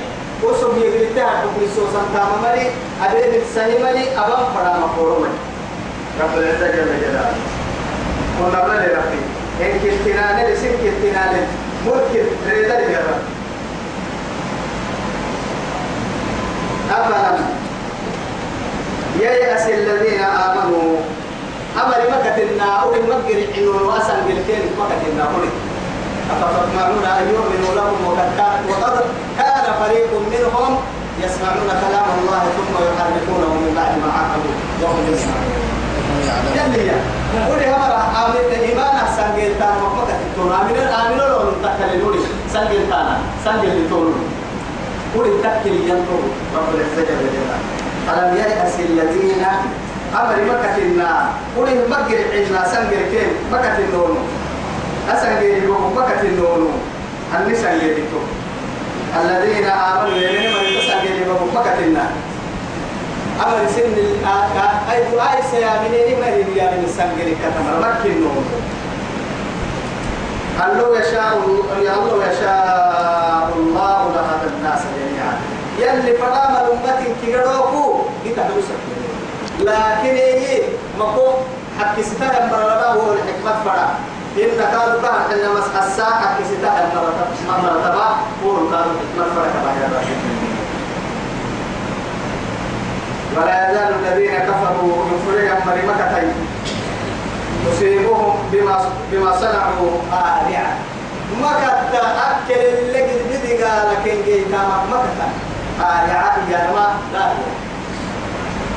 يجري 0.76 1.06
تحت 1.16 1.44
في 1.58 1.66
سوسن 1.76 2.04
تام 2.14 2.28
ملي. 2.42 2.70
أبي 3.02 3.38
السهي 3.42 3.82
ملي 3.82 4.18
أبام 4.18 4.44
فرا 4.54 4.78
مقولو 4.78 5.20
ملي. 5.20 5.38
رب 6.20 6.38
العزة 6.38 6.66
جل 6.66 7.00
جلاله. 7.00 7.34
كنا 8.44 8.58
بلا 8.64 8.76
لربي. 8.86 9.20
إن 9.60 9.72
كنتنا 9.82 10.24
نلسن 10.42 10.72
كنتنا 10.82 11.22
لن 11.32 11.46
ملك 11.86 12.12
ريدا 12.50 12.76
لرب 12.80 13.20
أفلم 16.90 17.36
ييأس 19.20 19.64
الذين 19.66 20.20
آمنوا. 20.20 20.96
أمر 21.74 22.00
مكتنا 22.12 22.66
أولي 22.82 23.00
مكر 23.00 23.38
عنون 23.56 23.82
وأسن 23.82 24.18
بالكين 24.26 24.62
مكتنا 24.78 25.24
أولي 25.34 25.50
أفتطمعون 26.30 27.04
أن 27.04 27.28
يؤمنوا 27.34 27.72
لكم 27.74 27.98
وقد 28.06 28.28
كان 29.38 29.64
فريق 29.80 30.10
منهم 30.32 30.70
يسمعون 31.24 31.68
كلام 31.82 32.06
الله 32.20 32.42
ثم 32.56 32.74
يحرفونه 32.74 33.50
من 33.54 33.72
بعد 33.76 33.92
ما 33.98 34.08
عقلوا 34.12 34.54
وهم 34.82 35.04
يسمعون. 35.12 35.52
ولي 37.50 37.66
همرا 37.74 38.00
آمن 38.22 38.60
إيمان 38.68 38.94
أحسن 39.04 39.26
جيلتان 39.36 39.74
مكمكة 39.82 40.16
التون 40.26 40.52
آمن 40.60 40.76
آمن 41.00 41.18
لو 41.18 41.50
نتكلم 41.50 42.00
لولي 42.00 42.18
سنجيلتانا 42.52 43.16
سنجيلتون 43.44 44.14
قل 45.14 45.26
التكل 45.26 45.74
ينطر 45.90 46.20
رب 46.56 46.68
العزة 46.74 47.02
جل 47.08 47.26
جلاله 47.34 47.58
ألم 48.12 48.36
ييأس 48.36 48.74
الذين 48.80 49.44
أمر 50.14 50.36
مكة 50.52 50.76
النا 50.78 51.28
قل 51.56 51.68
مكة 51.90 52.18
عنا 52.34 52.68
سنجر 52.68 53.02
كيف 53.12 53.30
مكة 53.52 53.78
النون 53.78 54.16
أسنجر 55.12 55.66
لهم 55.66 55.92
مكة 55.96 56.20
النون 56.22 56.68
النساء 57.38 57.74
يدتو 57.74 58.20
الذين 59.22 59.64
آمنوا 59.64 60.16
يمين 60.16 60.50
من 60.50 60.80
تسنجر 60.80 61.16
لهم 61.26 61.48
مكة 61.54 61.78
النا 61.86 62.06
أمر 63.46 63.66
سن 63.76 63.96
أي 64.94 65.02
أي 65.36 65.42
سيامين 65.50 66.20
مريم 66.20 66.56
يا 66.56 66.70
من 66.70 66.86
سنجر 66.96 67.28
كتمر 67.42 67.74
مكة 67.80 68.06
النون 68.12 68.44
الله 70.64 70.98
يشاء 70.98 71.32
الله 71.36 72.26
يشاء 72.30 73.48
الله 73.56 73.98
لهذا 74.14 74.50
الناس 74.56 74.80
جميعا 74.96 75.34
يلي 75.78 76.16
فرام 76.18 76.52
الأمة 76.56 77.04
كيروكو 77.22 78.00
يتحدث 78.24 78.68
لكن 79.60 80.14
إيه 80.14 80.62
مكو 80.98 81.26
حكي 81.80 82.02
ستاه 82.02 82.46
مرة 82.50 82.86
هو 82.86 83.12
الحكمة 83.12 83.52
فرا 83.64 83.88
إن 84.38 84.50
كانوا 84.58 85.02
كان 85.02 85.38
إن 85.38 85.50
مسح 85.56 85.82
الساعة 85.82 86.20
حكي 86.20 86.44
ستاه 86.44 86.94
مرة 86.94 87.28
مرة 87.48 88.16
هو 88.44 88.56
كانوا 88.70 88.94
حكمة 89.00 89.24
فرا 89.34 89.46
كما 89.46 90.53
ولا 93.36 93.70
يزال 93.70 93.94
الذين 94.00 94.34
كفروا 94.38 95.04
يخرجهم 95.12 95.66
مريمة 95.66 95.94
تصيبهم 97.66 98.34
بما 98.52 98.90
بما 99.12 99.36
صنعوا 99.36 99.90
آلعة 100.12 100.76
ما 101.42 101.52
كتا 101.62 102.02
أكل 102.30 102.60
اللي 102.60 103.02
بدي 103.30 103.62
قال 103.64 103.88
كن 104.04 104.22
جي 104.24 104.44
كما 104.44 104.84
ما 104.90 104.98
كتا 105.04 105.28
آلعة 105.80 106.36
يا 106.50 106.70
ما 106.72 106.86
لا 107.12 107.32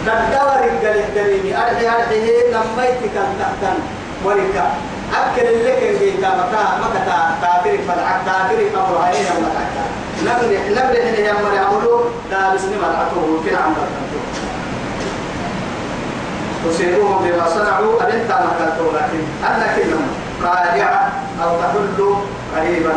ندور 0.06 0.64
الجل 0.64 1.04
الكريم 1.04 1.56
أرحي 1.56 1.88
أرحي 1.88 2.20
نميت 2.54 3.00
كان 3.14 3.30
تحتن 3.40 3.78
ولك 4.26 4.64
أكل 5.14 5.48
اللي 5.48 5.72
كن 5.72 6.00
جي 6.00 6.12
كما 6.12 6.46
كا 6.52 6.64
ما 6.82 6.88
كتا 6.94 7.18
تابرك 7.42 7.80
فدعك 7.88 8.20
تابرك 8.26 8.72
أمر 8.76 8.98
هاي 8.98 9.14
ما 9.42 9.50
كتا 9.58 9.98
نبرح 10.24 10.62
نبرح 10.72 11.06
هي 11.18 11.32
أمر 11.32 11.54
يعملوا 11.54 12.02
لا 12.32 12.54
بسني 12.54 12.78
مرعته 12.78 13.42
كنا 13.46 13.58
عم 13.58 13.74
تصيبهم 16.70 17.18
بما 17.24 17.50
صنعوا 17.50 18.02
أنت 18.02 18.32
مكانتهم 18.32 18.96
لكن 18.96 19.22
أنا 19.48 19.66
كلمة 19.76 20.08
راجعة 20.44 21.12
أو 21.44 21.50
تحل 21.62 22.16
قريبا 22.58 22.94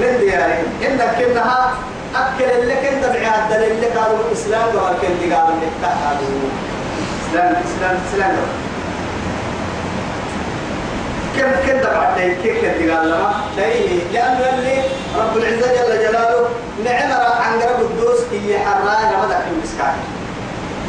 من 0.00 0.18
ديارهم 0.20 0.66
إنك 0.86 1.16
كنها 1.18 1.74
أكل 2.16 2.44
اللي 2.44 2.74
كنت 2.74 3.04
بعياد 3.04 3.48
دليل 3.50 3.72
اللي 3.72 3.86
قالوا 3.86 4.18
الإسلام 4.28 4.62
قال 4.62 4.94
كنت 4.94 5.32
قالوا 5.32 5.56
نتحدوا 5.56 6.48
إسلام 7.30 7.54
إسلام 7.64 7.98
إسلام 8.12 8.36
كم 11.38 11.50
كنت 11.72 11.86
بعد 11.86 12.36
كيف 12.42 12.56
كنت 12.60 12.90
قال 12.90 13.32
دليل 13.56 14.00
لأنه 14.12 14.48
اللي 14.54 14.82
رب 15.18 15.36
العزة 15.36 15.66
جل 15.66 15.98
جلاله 16.08 16.48
نعم 16.84 17.12
عن 17.42 17.60
قرب 17.60 17.80
الدوس 17.90 18.20
هي 18.32 18.58
حرانا 18.58 19.24
مدى 19.24 19.34
في 19.34 19.50
المسكان 19.56 19.94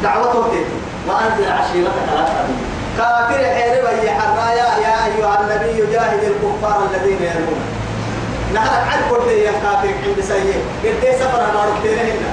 دعوته 0.03 0.49
تيتو 0.51 0.92
وأنزل 1.07 1.51
عشيرتك 1.51 2.05
الأقربين 2.13 2.57
كافر 2.97 3.43
حيرب 3.55 4.03
يا 4.05 4.11
حرايا 4.11 4.67
يا 4.85 4.95
أيها 5.05 5.41
النبي 5.41 5.91
جاهد 5.91 6.23
الكفار 6.23 6.87
الذين 6.91 7.21
يرمون. 7.21 7.61
نهار 8.53 8.81
عن 8.81 8.99
كل 9.09 9.31
يا 9.31 9.51
كافر 9.51 9.87
عند 10.07 10.21
سيء 10.21 10.61
قلت 10.83 11.15
سفر 11.19 11.41
ما 11.53 11.65
ركتين 11.65 11.99
هنا 11.99 12.31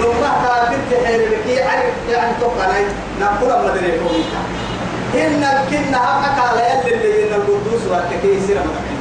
نوما 0.00 0.30
كافر 0.44 0.76
تحيرب 0.90 1.32
كي 1.46 1.62
عرف 1.62 1.94
يعني 2.10 2.32
تقني 2.40 2.84
نقول 3.20 3.48
ما 3.48 3.74
دري 3.74 3.98
كوميتا 3.98 4.40
إن 5.14 5.44
كنا 5.70 5.98
هم 5.98 6.40
قال 6.40 6.58
يلي 6.58 6.94
اللي 6.94 7.28
إن 7.28 7.34
القدوس 7.34 7.82
والتكي 7.90 8.40
سير 8.46 8.56
ما 8.56 8.62
كان 8.62 9.00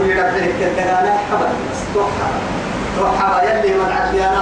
ويربح 0.00 0.46
كتنا 0.60 1.18
حبل 1.30 1.46
بس 1.72 1.80
روح 3.00 3.42
يلي 3.42 3.74
من 3.74 3.92
عديانا 3.92 4.40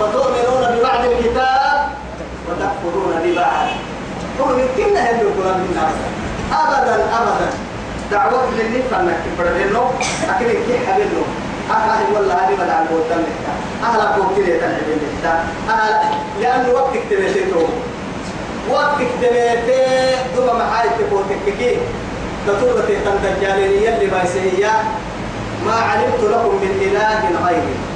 فتؤمنون 0.00 0.62
ببعض 0.78 1.04
الكتاب 1.04 1.88
وتكفرون 2.48 3.14
ببعض. 3.24 3.66
هو 4.40 4.50
يمكن 4.50 4.96
أن 4.96 5.16
يقول 5.16 5.46
من 5.46 5.78
أبدا 6.52 6.94
أبدا. 6.94 7.50
دعوة 8.10 8.50
للي 8.58 8.82
فنك 8.90 9.22
بردنو 9.38 9.84
أكيد 10.30 10.48
كي 10.48 10.78
حبينو 10.86 11.22
أهل 11.70 12.14
والله 12.14 12.34
هذه 12.34 12.56
ما 12.58 12.66
دعوا 12.66 12.86
قوتنا 12.90 13.28
أهل 13.84 14.00
قوتنا 14.00 14.56
تنعبين 14.58 15.00
أهل 15.68 15.94
لأن 16.40 16.70
وقت 16.74 16.96
اكتبتي 16.96 17.44
وقت 18.70 18.96
اكتبتي 19.00 19.82
دوما 20.36 20.52
محايد 20.52 20.90
تقوتك 20.98 21.58
كي 21.58 21.78
تطورة 22.46 22.90
تنتجالين 23.04 23.82
يلي 23.82 24.06
ما 24.10 24.22
يسهيا 24.24 24.72
ما 25.66 25.74
علمت 25.74 26.20
لكم 26.20 26.54
من 26.62 26.72
إله 26.82 27.46
غيري. 27.46 27.89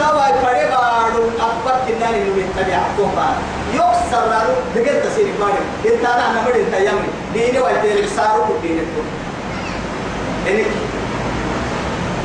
توا 0.00 0.26
فريبارو 0.42 1.24
أكبر 1.48 1.74
كناني 1.88 2.18
نمي 2.24 2.44
تبع 2.56 2.80
كوبا 2.96 3.28
يكسر 3.74 4.22
رارو 4.32 4.54
دقل 4.74 5.02
تسير 5.02 5.26
ماري 5.40 5.62
إنت 5.86 6.04
أنا 6.04 6.26
نمر 6.32 6.54
انت 6.60 6.74
يمي 6.88 7.08
ديني 7.34 7.58
والدينك 7.60 8.08
سارو 8.16 8.44
كدينك 8.62 8.88
إنك 10.48 10.66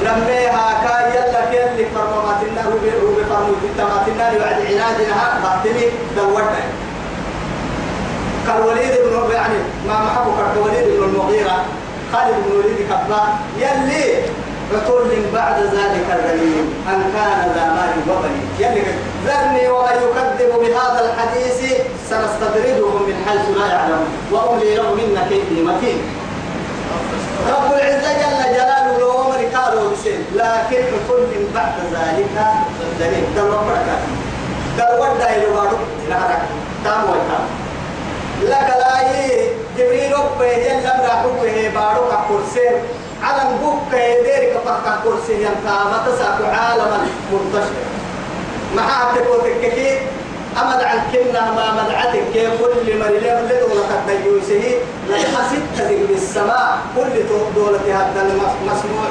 لما 0.03 0.37
هاكا 0.57 1.15
يلا 1.15 1.41
كل 1.51 1.85
فرماتنا 1.95 2.61
روبي 2.71 2.89
روبي 3.01 3.23
فرموت 3.29 3.57
التماتنا 3.63 4.31
يوعد 4.31 4.59
عنادنا 4.65 5.39
باطني 5.43 5.85
دورنا 6.15 6.61
كالوليد 8.47 8.91
بن 9.05 9.33
يعني 9.33 9.57
ما 9.87 9.99
محبو 10.05 10.31
كالوليد 10.37 10.97
بن 10.97 11.03
المغيرة 11.03 11.65
خالد 12.13 12.35
بن 12.45 12.51
الوليد 12.51 12.77
كبا 12.89 13.21
يلي 13.59 14.21
عتل 14.73 15.23
بعد 15.33 15.57
ذلك 15.61 16.07
الدليل 16.17 16.65
أن 16.89 16.99
كان 17.15 17.39
ذا 17.55 17.65
مال 17.77 17.93
وبني. 18.09 18.41
يلي 18.59 18.83
ذرني 19.25 19.67
ومن 19.69 19.97
يكذب 20.05 20.51
بهذا 20.59 20.99
الحديث 21.05 21.59
سنستدرجهم 22.09 23.03
من 23.07 23.15
حيث 23.27 23.57
لا 23.57 23.67
يعلمون 23.73 24.07
وأملي 24.31 24.75
له 24.75 24.93
من 24.93 25.27
كيد 25.29 25.65
متين 25.67 25.99
رب 27.49 27.71
العزة 27.73 28.13
جل 28.13 28.53
جلاله 28.53 28.97
لو 28.99 29.11
أمر 29.21 29.39
قالوا 29.55 29.91
بسين 29.91 30.25
لكن 30.35 30.83
عتل 30.95 31.31
بعد 31.55 31.73
ذلك 31.93 32.35
الدليل 32.81 33.25
دل 33.35 33.41
وبركة 33.41 33.97
دل 34.77 34.99
ودا 34.99 35.35
إلى 35.35 35.45
بارو 35.45 35.77
نهرك. 36.09 36.41
تام 36.83 37.03
ويتام 37.03 37.45
لك 38.43 38.69
لا 38.81 38.95
جبريل 39.77 40.13
أبه 40.13 40.45
يلم 40.45 40.91
هي 41.43 41.69
بارو 41.69 42.03
كرسي. 42.29 42.69
على 43.25 43.41
نبوك 43.53 43.91
يديرك 43.93 44.53
فقط 44.65 45.03
كرسي 45.03 45.33
ينتا 45.33 45.75
ما 45.91 45.97
تساك 46.05 46.39
عالما 46.55 46.97
منتشر. 47.31 47.75
ما 48.75 48.81
عبتك 48.81 49.61
كي 49.61 49.89
أمد 50.61 50.81
عن 50.83 50.99
كنا 51.11 51.51
ما 51.51 51.65
مدعتك. 51.73 52.23
كي 52.33 52.47
كل 52.57 52.99
مريلين 52.99 53.39
لدولة 53.49 53.91
الديوسه 54.07 54.63
لما 55.09 55.41
ستة 55.51 55.89
بالسماء 56.09 56.77
كل 56.95 57.13
دولة 57.55 57.85
هذا 57.87 58.21
المسموع. 58.21 59.05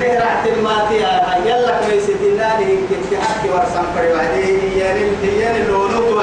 نهرعت 0.00 0.46
الماتي؟ 0.46 0.98
يلا 1.48 1.80
كميسة 1.80 2.20
الله 2.22 2.58
كنت 2.90 3.10
حكي 3.20 3.48
ورسم 3.48 3.84
فري 3.96 4.12
وعديه 4.12 4.58
هي 4.62 4.80
هي 5.22 5.62
اللونو 5.62 6.22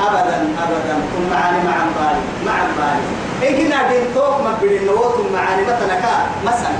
أبدا 0.00 0.36
أبدا. 0.62 0.94
كن 1.12 1.22
معاني 1.34 1.58
مع 1.68 1.76
بالي 1.96 2.22
مع 2.46 2.58
بالي 2.78 3.06
إن 3.48 3.56
كنا 3.56 3.88
دين 3.88 4.14
توك 4.14 4.40
ما 4.44 4.52
بدين 4.62 4.86
نوت 4.86 5.16
معاني 5.34 5.62
مثلا 5.62 5.94
كا 6.00 6.26
مثلا. 6.46 6.74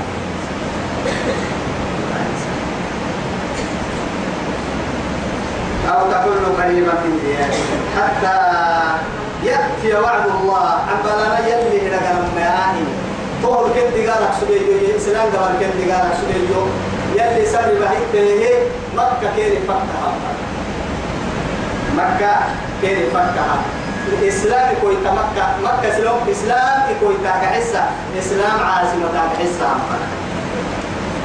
أو 5.91 6.11
تكون 6.11 6.63
قريبا 6.63 6.93
من 6.93 7.19
ديانه 7.25 7.63
حتى 7.97 8.37
يأتي 9.43 9.97
وعد 10.03 10.25
الله. 10.25 10.69
عبالنا 10.89 11.47
يلي 11.47 11.87
هنا 11.87 11.97
كان 11.97 12.29
مياني 12.35 12.85
طول 13.43 13.67
كنت 13.69 14.09
قالك 14.09 14.31
سبيجو 14.41 14.97
إسلام 14.97 15.27
قال 15.37 15.53
كنت 15.59 15.91
قالك 15.91 16.13
سبيجو 16.21 16.61
يلي 17.15 17.45
سبب 17.45 17.81
هيك 18.13 18.61
مكة 18.97 19.35
كيري 19.35 19.59
فتحها 19.67 20.13
مكة 21.97 22.35
كيري 22.81 23.05
فتحها 23.13 23.59
الإسلام 24.07 24.75
كوي 24.81 24.95
مكة 25.05 25.45
مكة 25.63 25.97
سلام 25.97 26.15
إسلام 26.31 26.81
كوي 26.99 27.13
تاكحسة 27.23 27.83
إسلام 28.19 28.59
عاصمة 28.59 29.07
تاكحسة 29.13 29.69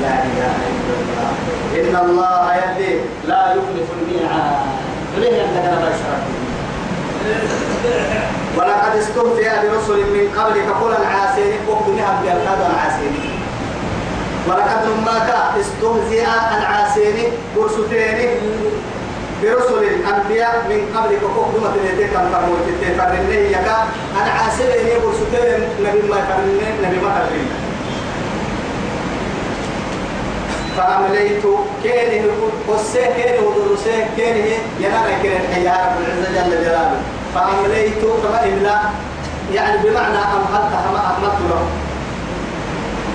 لا 0.02 0.14
إله 0.22 0.54
إلا 0.70 0.94
الله. 1.00 1.30
إن 1.74 2.08
الله 2.10 2.54
يهدي 2.54 2.98
لا 3.28 3.54
يخلف 3.54 3.88
الميعاد. 3.98 4.56
ليه 5.18 5.42
عندك 5.42 5.64
أنا 5.64 5.92
ولقد 8.58 8.96
استهزئ 8.98 9.50
برسل 9.62 10.00
من 10.14 10.24
قبلك 10.38 10.68
قولا 10.80 10.98
عاسين 11.06 11.52
وقت 11.68 11.88
نهم 11.88 12.22
بألقاب 12.22 12.70
عاسين 12.84 13.14
ولقد 14.48 14.80
نماك 14.86 15.34
استهزئ 15.60 16.26
العاسين 16.58 17.16
برسلين. 17.56 18.40
برسل 19.42 19.82
الأنبياء 19.84 20.64
من 20.68 20.80
قبلك 20.96 21.22
وقدمة 21.22 21.70
نتيك 21.92 22.10
الفرموت 22.10 22.66
تفرني 22.82 23.52
يكا 23.52 23.78
أنا 24.22 24.30
عاسين 24.30 24.66
برسلين 25.04 25.68
نبي 25.80 26.08
ما 26.08 26.16
فرني 26.28 26.88
نبي 26.88 26.96
ما 27.04 27.10
فرني 27.14 27.44
فأمليت 30.76 31.42
كينه 31.82 32.32
قصه 32.68 33.00
كينه 33.16 33.40
ودرسه 33.46 34.06
كينه 34.16 34.58
ينال 34.80 35.22
كينه 35.22 35.36
الحياة 35.36 35.86
رب 35.86 36.00
العزة 36.00 36.44
جل 36.50 36.64
جلاله. 36.64 37.00
فأمليت 37.34 38.02
كما 38.22 38.44
إملا 38.44 38.80
يعني 39.52 39.78
بمعنى 39.82 40.18
أمهلت 40.18 40.72
كما 40.72 41.00
أمهلت 41.10 41.40
له. 41.50 41.62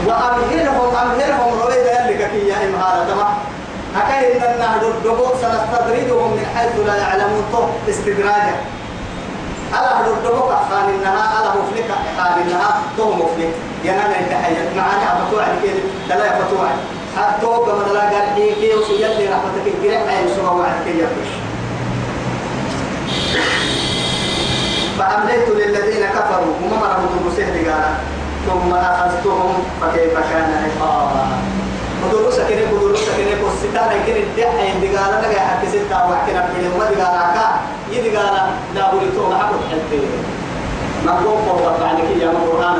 وأمهلهم 0.07 0.95
أمهلهم 0.95 1.59
رويد 1.61 1.77
يلك 1.77 2.31
كي 2.31 2.47
يا 2.47 2.55
إمهالة 2.55 3.13
تمام؟ 3.13 3.48
أكاين 3.95 4.41
إن 4.41 4.53
النهر 4.53 4.81
الدبوك 4.81 5.33
سنستدرجهم 5.41 6.31
من 6.31 6.45
حيث 6.55 6.87
لا 6.87 6.95
يعلمون 6.97 7.43
طب 7.53 7.69
استدراجا. 7.89 8.55
على 9.73 9.87
هذا 9.87 10.11
الدبوك 10.17 10.49
خان 10.69 10.89
النها 10.89 11.23
على 11.37 11.49
مفلك 11.59 11.89
خان 12.17 12.41
النها 12.41 12.81
تو 12.97 13.11
مفلك. 13.13 13.53
ينال 13.83 14.11
التحية 14.19 14.69
معاني 14.77 15.03
أبطوع 15.11 15.43
كده 15.63 15.81
دلا 16.09 16.25
يبطوع 16.25 16.67
حتى 17.17 17.45
كما 17.45 17.83
دلا 17.89 17.99
قال 17.99 18.29
حيكي 18.35 18.75
وسيلي 18.75 19.25
رحمتك 19.29 19.65
الكريم 19.67 20.01
أي 20.09 20.35
سوى 20.35 20.59
وعد 20.59 20.83
كي 20.85 20.89
يبش 20.99 21.31
فأمليت 24.99 25.49
للذين 25.49 26.05
كفروا. 26.05 26.53
هم 26.61 26.79
مرموا 26.81 27.09
المسيح 27.21 27.47
قال. 27.47 27.93
ثم 28.47 28.73
أخذتهم 28.73 29.53
فكيف 29.81 30.13
كان 30.13 30.69
عقاب 30.79 31.09
بدو 32.05 32.31
سكني 32.31 32.65
بدو 32.65 32.95
سكني 32.95 33.33
كوسيتا 33.41 33.83
لكن 33.91 34.15
الدعاء 34.23 35.21
لك 35.21 35.33
يا 35.35 35.39
حكي 35.39 35.67
ستة 35.69 36.09
وحكينا 36.09 36.41
في 36.47 36.59
اليوم 36.59 36.81
اللي 36.81 37.03
قال 37.03 37.15
عكا 37.17 37.47
يدي 37.91 38.17
قال 38.17 38.35
لا 38.75 38.91
بوليتو 38.91 39.29
ما 39.29 39.37
حكوا 39.37 39.57
حتى 39.71 39.99
ما 41.05 41.11
قوم 41.11 41.41
فوق 41.47 41.79
بعدك 41.79 42.09
يا 42.21 42.29
قرآن 42.29 42.77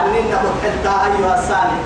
أني 0.00 0.20
نقول 0.32 0.52
حتى 0.62 0.88
أيها 1.06 1.34
الثاني 1.38 1.80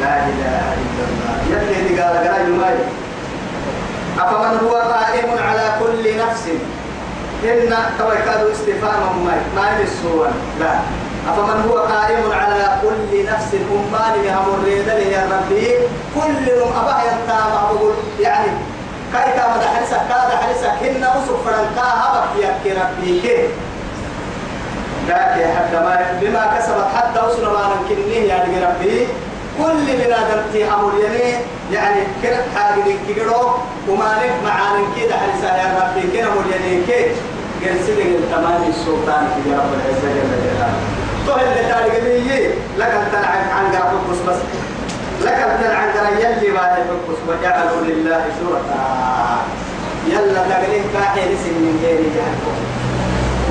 لا 0.00 0.14
إله 0.28 0.64
إلا 0.82 1.04
الله 1.08 1.78
يلي 1.78 2.02
قال 2.02 2.16
قال 2.28 2.48
يماي 2.48 2.74
أفمن 4.18 4.58
هو 4.68 4.74
قائم 4.74 5.30
على 5.48 5.72
كل 5.80 6.16
نفس 6.18 6.44
إن 7.44 7.74
توكلوا 7.98 8.52
استفهام 8.52 9.24
ماي 9.24 9.38
ما 9.56 9.80
يسوون 9.80 10.32
لا 10.60 10.74
أفمن 11.28 11.70
هو 11.70 11.78
قائم 11.78 12.32
على 12.32 12.78
كل 12.82 13.24
نفس 13.26 13.54
أمان 13.54 14.36
مريدة 14.48 14.98
يا 14.98 15.28
ربي؟ 15.32 15.66
كل 16.14 16.50
أبا 16.50 16.96
ينتام 17.06 17.52
أقول 17.64 17.92
يعني 18.20 18.46
كأي 19.12 19.32
كام 19.32 19.50
حرسك 19.74 20.00
كاد 20.08 20.30
حرسك 20.42 20.82
هن 20.82 21.04
أسف 21.04 21.36
فرنكا 21.44 21.82
هبك 21.82 22.44
يا 22.66 22.74
ربي. 22.82 23.20
كي 23.20 23.48
ذاك 25.08 25.34
حتى 25.56 25.76
ما 25.76 26.18
بما 26.20 26.58
كسبت 26.58 26.86
حتى 26.96 27.20
أسر 27.26 27.52
ما 27.52 27.70
نكنيه 27.84 28.32
يا 28.32 28.68
ربي. 28.68 29.06
كل 29.58 29.86
بنادم 29.86 30.72
أمر 30.74 30.92
يمين 31.04 31.40
يعني 31.72 32.00
كرت 32.22 32.44
حاجة 32.56 32.82
كيرو 33.06 33.50
ومالك 33.88 34.32
معانك 34.44 34.86
كده 34.96 35.14
حرسا 35.16 35.56
يا 35.56 35.68
ربي. 35.80 36.02
كنا 36.12 36.56
يمين 36.56 36.84
كي 36.86 37.04
قال 37.66 37.84
سيدك 37.86 38.06
التمام 38.06 38.62
السلطان 38.68 39.28
في 39.44 39.50
رب 39.54 39.70
العزة 39.74 40.08
جل 40.14 40.30
جلاله. 40.44 40.91
تهل 41.26 41.48
لتاريخ 41.56 42.04
بيجي 42.04 42.48
لك 42.78 42.88
أنت 42.88 43.14
عن 43.14 43.42
عن 43.56 43.74
قرب 43.76 44.10
بس. 44.10 44.18
بس 44.28 44.40
لك 45.22 45.32
أنت 45.32 45.66
عن 45.66 45.88
قرب 45.88 46.18
يلي 46.18 46.50
ما 46.50 46.78
يفكس 46.78 47.18
وجعلوا 47.28 47.80
لله 47.86 48.24
شركاء. 48.38 49.44
يلا 50.06 50.40
تقلين 50.50 50.84
كاحي 50.94 51.20
لسن 51.20 51.54
من 51.64 51.80
غير 51.84 52.00
جهنم. 52.16 52.56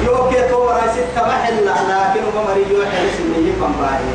يوكي 0.06 0.50
تورا 0.50 0.82
ستة 0.96 1.28
محل 1.28 1.66
لكن 1.66 2.24
مريجو 2.48 2.76
يوحي 2.76 2.98
لسن 3.06 3.24
من 3.24 3.42
يفهم 3.50 3.74
باهي 3.80 4.12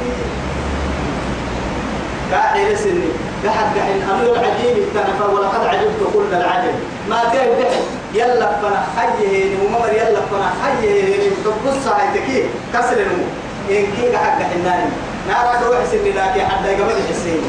كاحي 2.30 2.72
لسن 2.72 3.00
قحد 3.46 3.66
قحن 3.78 4.10
أمير 4.10 4.32
العجيب 4.32 4.76
التنفى 4.76 5.24
ولقد 5.32 5.66
عجبت 5.66 6.00
كل 6.14 6.30
العجب. 6.36 6.74
ما 7.10 7.22
تيجي 7.32 7.62
دحن 7.62 7.82
يلا 8.14 8.46
فنا 8.60 8.84
حيه 8.96 9.56
وممر 9.64 9.88
يلا 9.92 10.20
فنا 10.30 10.52
حيه 10.62 11.18
تبص 11.44 11.86
هاي 11.86 12.20
تكي 12.20 12.44
كسر 12.74 12.96
المو 12.96 13.24
إن 13.70 13.84
كي 13.96 14.08
قحد 14.16 14.42
قحناني 14.42 14.90
نارا 15.28 15.66
روح 15.68 15.84
سني 15.92 16.10
لكن 16.12 16.40
حتى 16.46 16.68
يقبل 16.72 16.92
الحسين 16.92 17.42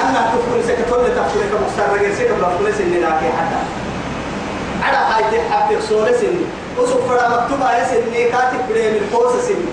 أنا 0.00 0.20
تفكر 0.30 0.62
سكتون 0.68 1.04
تفكر 1.04 1.40
كمكسر 1.52 1.92
رجل 1.94 2.16
سكت 2.16 2.30
بفكر 2.32 2.72
سني 2.78 2.98
لكن 3.00 3.30
حتى 3.38 3.60
على 4.82 4.96
هاي 4.96 5.38
تحقق 5.38 5.80
صورة 5.88 6.12
سني 6.12 6.44
وسوف 6.78 7.08
فرا 7.08 7.28
مكتوب 7.28 7.62
على 7.62 7.84
سني 7.84 8.24
كاتب 8.24 8.60
بريم 8.70 8.94
الفوس 8.94 9.44
سني 9.44 9.70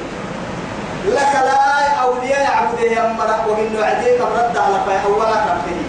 لك 1.08 1.34
لا 1.46 1.88
أولياء 2.04 2.42
يعبده 2.42 2.82
يا 2.82 3.14
مرة 3.14 3.46
ومن 3.50 3.84
عديك 3.84 4.22
رد 4.22 4.58
على 4.58 4.80
في 4.86 5.06
أولا 5.08 5.26
ربه 5.30 5.80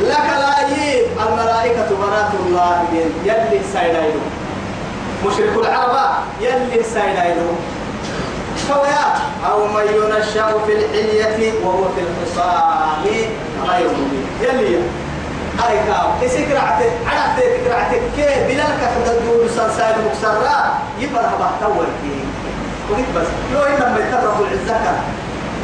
لك 0.00 0.30
لا 0.40 0.66
يجيب 0.66 1.06
الملائكة 1.28 1.88
بنات 2.00 2.30
الله 2.46 2.84
يلي 3.24 3.60
سايدايدو 3.72 4.18
مشرك 5.26 5.56
العرب 5.56 6.14
يلي 6.40 6.82
سايدايدو 6.94 7.46
سويا 8.68 9.04
أو 9.50 9.66
من 9.66 9.82
ينشأ 9.82 10.48
في 10.66 10.72
الحلية 10.72 11.52
وهو 11.64 11.84
في 11.94 12.00
الخصام 12.00 13.04
غير 13.04 13.88
مبين 13.88 14.26
يلي. 14.42 14.78
هاي 15.58 15.76
كاو. 15.86 16.08
إسك 16.26 16.48
رعت 16.52 16.82
عرفت 17.06 17.38
رعت 17.70 17.92
كي 18.16 18.26
بلالك 18.48 18.82
خد 18.94 19.08
الدور 19.08 19.48
سلسال 19.48 19.94
مكسرة. 20.06 20.78
يبرها 21.00 21.34
بحتور 21.40 21.86
كي 22.02 22.16
وقت 22.90 23.08
بس. 23.16 23.28
لو 23.54 23.62
إنما 23.62 23.98
يترف 23.98 24.40
العزة 24.40 24.84
كان. 24.84 24.98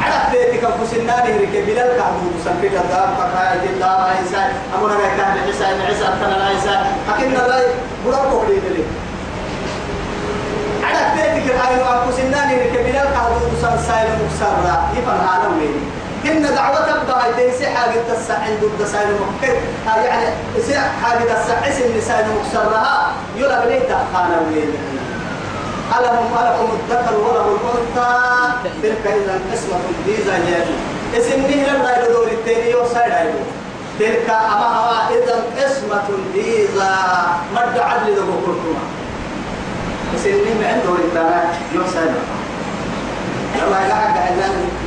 عرفت 0.01 0.33
تك 0.51 0.67
فسناني 0.67 1.33
هرك 1.33 1.63
بلالك 1.67 1.99
عدو 2.01 2.29
سنفيد 2.45 2.73
الدار. 2.73 3.09
فقاية 3.17 3.69
الله 3.69 4.05
عيسى. 4.09 4.41
أمنا 4.75 5.07
كان 5.17 5.37
عيسى. 5.45 5.65
عيسى 5.65 6.03
كان 6.03 6.41
عيسى. 6.41 6.75
أكن 7.09 7.33
لا 7.33 7.61
بربو 8.05 8.43
لي. 8.43 8.83
لي 10.91 10.97
عرفت 10.97 11.17
تك 11.17 11.51
الآية 11.55 12.03
أنفسناني 12.03 12.53
هرك 12.55 12.79
بلالك 12.85 13.15
عدو 13.17 13.55
سلسال 13.61 14.07
مكسرة 14.23 14.89
يبرها 14.97 15.39
نويني 15.49 15.81
إن 16.25 16.55
دعوة 16.55 16.79
تبقى 16.91 17.33
تيسي 17.35 17.67
حاجة 17.67 17.99
تسع 18.13 18.33
عند 18.33 18.63
الدسائل 18.63 19.07
مكت 19.09 19.55
يعني 20.05 20.29
يسي 20.57 20.79
حاجة 21.03 21.19
تسع 21.23 21.53
اسم 21.69 21.81
النساء 21.85 22.27
مكسرها 22.39 23.11
يلا 23.37 23.65
بنيت 23.65 23.89
خانا 24.13 24.39
وين 24.47 24.73
ألهم 25.99 26.27
ألكم 26.33 26.69
الذكر 26.79 27.15
وله 27.17 27.57
الأنثى 27.57 28.53
تلك 28.83 29.05
إذا 29.13 29.39
قسمة 29.51 29.79
ديزا 30.05 30.33
يعني 30.33 30.75
اسم 31.17 31.41
نهر 31.41 31.83
لا 31.83 32.05
يدور 32.09 32.27
التاني 32.27 32.71
يوصل 32.71 32.97
عيدو 32.97 33.37
تلك 33.99 34.29
أما 34.29 34.99
إذا 35.11 35.43
قسمة 35.63 36.03
ديزا 36.33 36.95
مد 37.55 37.79
عدل 37.79 38.15
ذو 38.15 38.33
كرتما 38.45 38.96
نهر 40.13 40.67
عنده 40.71 40.91
التاني 41.03 41.57
يوصل 41.75 41.97
عيدو 41.97 42.37
يلا 43.57 43.79
يا 43.81 43.93
قاعد 43.93 44.15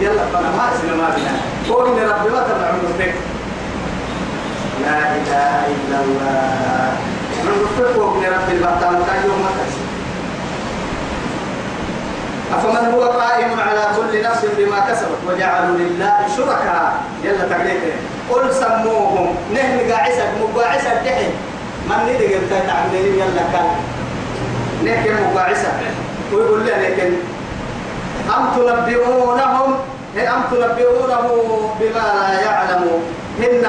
يلا 0.01 0.25
فانا 0.33 0.51
ما 0.57 0.65
اسمع 0.75 0.95
ما 0.95 1.09
بنا 1.17 1.33
هو 1.71 1.87
إن 1.87 1.93
ربي 1.93 2.31
ما 2.31 2.41
تبع 2.43 2.67
عمرك 2.67 3.15
لا 4.85 4.99
إله 5.17 5.67
إلا 5.75 5.99
الله. 6.05 6.93
من 7.45 7.55
رفق 7.65 8.03
وابن 8.03 8.23
ربي 8.25 8.53
البطل 8.53 8.95
كان 9.07 9.21
يوم 9.27 9.47
أفمن 12.57 12.85
هو 12.95 13.03
قائم 13.03 13.61
على 13.61 13.85
كل 13.97 14.23
نفس 14.23 14.43
بما 14.59 14.79
كسبت 14.81 15.21
وجعلوا 15.29 15.77
لله 15.79 16.17
شركاء. 16.37 16.93
يلا 17.25 17.45
تقليك 17.49 17.83
قل 18.31 18.55
سموهم. 18.55 19.29
نهم 19.55 19.93
قاعسة 19.93 20.25
مقاعسة 20.41 20.95
دحين. 21.05 21.33
من 21.89 22.01
ندق 22.09 22.31
انت 22.37 22.53
تعملين 22.67 23.15
يلا 23.15 23.45
كان 23.53 23.69
نحكي 24.85 25.11
مقاعسة 25.12 25.69
ويقول 26.33 26.61
لي 26.64 26.71
لكن 26.71 27.12
أم 28.37 28.49
تنبئونهم؟ 28.57 29.75
أم 30.16 30.43
تنبئونه 30.51 31.27
بما 31.81 32.29
لا 32.31 32.40
يعلم 32.45 32.90
هن 33.38 33.66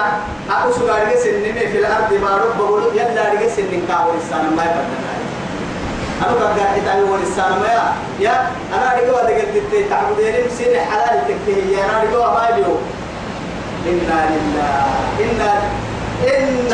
أقصد 0.51 0.89
رجس 0.89 1.25
النمي 1.25 1.67
في 1.67 1.77
الأرض 1.77 2.13
ما 2.13 2.29
رب 2.37 2.57
بقول 2.57 2.83
يلا 2.93 3.33
رجس 3.33 3.59
النكاح 3.59 4.05
والإنسان 4.05 4.53
ما 4.57 4.63
يبدل 4.63 5.01
أنا 6.21 6.31
قاعد 6.31 6.77
أتعلم 6.77 7.09
والإنسان 7.09 7.49
ما 7.51 7.93
يا 8.19 8.47
أنا 8.73 8.93
رجوا 9.01 9.21
دقت 9.21 9.47
تت 9.55 9.89
تعبدين 9.89 10.33
مسين 10.47 10.79
حلال 10.79 11.21
تكفيه 11.27 11.77
يا 11.77 11.85
أنا 11.85 12.03
رجوا 12.03 12.25
ما 12.25 12.49
اليوم 12.49 12.81
إنا 13.85 14.29
لله 14.29 14.85
إنا 15.19 15.53
إن 16.37 16.71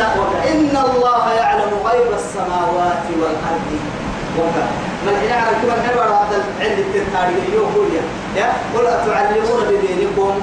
إن 0.50 0.76
الله 0.90 1.32
يعلم 1.32 1.70
غيب 1.84 2.12
السماوات 2.14 3.04
والأرض. 3.20 3.97
وكذا 4.38 4.68
من 5.06 5.14
كل 5.62 5.68
من 5.68 5.82
حين 5.82 5.98
هذا 5.98 6.44
عند 6.60 6.78
التاريخ 6.94 7.44
يقول 7.52 7.88
يا. 8.36 8.52
ولا 8.74 9.04
تعلمون 9.06 9.60
بدينكم؟ 9.68 10.40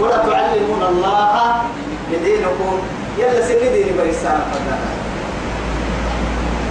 ولا 0.00 0.16
تعلمون 0.16 0.82
الله 0.88 1.62
بدينكم؟ 2.12 2.78
يلا 3.18 3.42
سن 3.48 3.58
ديني 3.72 3.92
بريسان 3.98 4.40
فدانا 4.52 4.90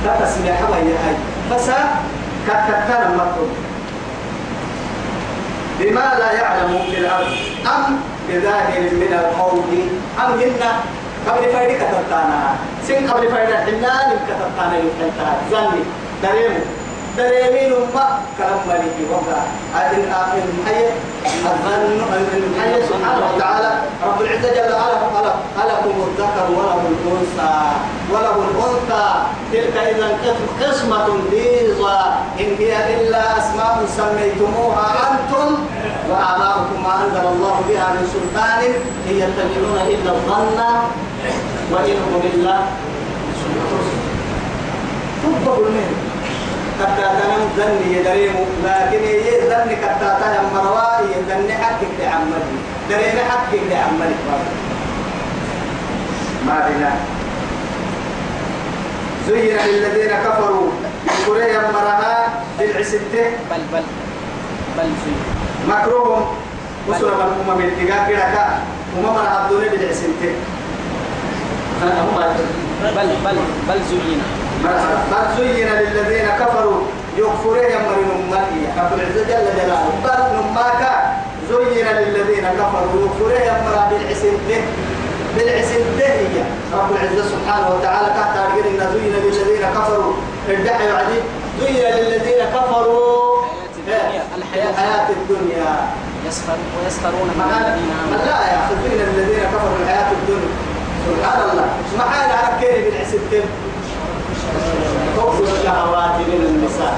لا 0.05 0.25
تسمع 0.25 0.53
حبا 0.53 0.77
يا 0.77 0.97
هاي 1.05 1.15
بس 1.51 1.67
كتكتنا 2.47 3.09
مطلوب. 3.15 3.51
بما 5.79 6.13
لا 6.19 6.31
يعلم 6.31 6.79
في 6.91 6.97
الأرض. 6.97 7.27
أم 7.65 7.99
بظاهر 8.29 8.81
من 8.81 9.13
القول 9.13 9.59
أم 10.25 10.31
هن 10.39 10.61
قبل 11.27 11.43
فايدة 11.53 11.73
كتبتانا. 11.73 12.55
سن 12.87 13.07
قبل 13.07 13.27
فايدة 13.31 13.57
حنان 13.57 14.09
كتبتانا 14.27 14.77
يمكن 14.77 15.09
زني 15.51 15.83
دريمو 16.23 16.59
دريمين 17.17 17.71
ما 17.95 18.19
كلام 18.37 18.59
مالكي 18.67 19.03
وقع 19.11 19.41
أدن 19.75 20.11
آخر 20.11 20.41
حي. 20.65 20.85
الظن 21.49 21.99
الحي 22.13 22.87
سبحانه 22.89 23.25
وتعالى 23.35 23.71
رب 24.05 24.21
العزة 24.21 24.49
جل 24.57 24.73
وعلا 24.73 25.33
خلقكم 25.57 25.97
الذكر 26.07 26.45
وله 26.57 26.81
الأنثى 26.93 27.55
وله 28.11 28.35
الأنثى. 28.49 29.07
تلك 29.51 29.75
إذا 29.77 30.07
قسمة 30.61 31.07
ضيزى. 31.31 31.99
إن 32.39 32.55
هي 32.59 32.73
إلا 32.95 33.37
أسماء 33.37 33.85
سميتموها 33.97 34.87
أنتم 35.09 35.49
وآباؤكم 36.09 36.77
ما 36.83 36.93
أنزل 37.05 37.25
الله 37.33 37.55
بها 37.69 37.87
من 37.95 38.03
سلطان 38.13 38.61
إن 39.09 39.15
يتبعون 39.23 39.79
إلا 39.93 40.11
الظن 40.11 40.59
وإن 41.71 41.97
هم 42.05 42.21
إلا 42.33 42.55
تبقوا 45.23 45.65
المهم 46.77 47.49
كتاتا 47.49 47.49
ذني 47.57 47.97
يدريم. 47.97 48.35
لكن 48.65 49.01
هي 49.03 49.29
ذني 49.49 49.75
كتاتا 49.75 50.27
يا 50.35 50.41
مرواي 50.53 51.09
ذني 51.29 51.53
حقك 51.53 51.93
لعملي 51.99 52.57
دريم 52.89 53.17
حقك 53.29 53.61
لعملي 53.69 54.15
ما 56.47 56.57
بنا. 56.69 56.91
زين 59.27 59.57
للذين 59.67 60.11
كفروا. 60.25 60.69
كوريا 61.25 61.61
مرها 61.73 62.29
بالعسنته 62.59 63.25
بل 63.51 63.61
بل 63.73 63.83
بل 64.77 64.89
زين. 65.03 65.19
مكروهم. 65.69 66.25
وصل 66.87 67.07
من 67.07 67.43
أمم 67.43 67.59
الاتقاء 67.59 68.09
كده 68.09 68.23
أمم 68.97 69.17
العبدون 69.19 69.63
بالعسنته 69.71 70.33
بل 71.81 73.07
بل 73.25 73.37
بل 73.67 73.79
زين 73.89 74.21
بل 74.63 75.23
زين 75.37 75.67
للذين 75.67 76.27
كفروا 76.39 76.79
يكفرون 77.17 77.57
يمرن 77.57 78.09
أمتي. 78.17 78.61
رب 78.77 78.91
العزة 78.97 79.23
جل 79.29 79.45
جلاله. 79.57 79.89
بل 80.03 80.21
نماك 80.35 80.81
زين 81.49 81.87
للذين 81.99 82.45
كفروا 82.59 82.95
يكفرون 83.05 83.41
يمرن 83.49 83.83
بالعسنته 83.89 84.61
بالعسنته 85.35 86.09
هي. 86.21 86.37
رب 86.73 86.89
العزة 86.91 87.23
سبحانه 87.33 87.67
وتعالى 87.75 88.07
تحت 88.19 88.33
أرجل 88.37 88.65
إن 88.67 88.81
زين 88.93 89.13
للذين 89.23 89.65
كفروا. 89.75 90.13
الدحي 90.49 90.91
وعدي 90.91 91.19
زين 91.61 91.85
للذين 91.97 92.41
كفروا. 92.55 93.37
الحياة 94.37 95.07
الدنيا. 95.09 95.73
ويسخرون 96.75 97.29
من 97.39 97.51
الذين 97.61 97.91
لا 98.25 98.39
يأخذون 98.53 98.99
الذين 99.09 99.43
كفروا 99.53 99.77
الحياة 99.81 100.09
الدنيا. 100.11 100.53
سبحان 101.07 101.39
الله. 101.49 101.67
حال 102.11 102.31
على 102.31 102.49
كيري 102.61 102.79
بالعسلتين 102.89 103.45
حب 105.17 105.43
الشهوات 105.43 106.15
من 106.29 106.41
النساء 106.49 106.93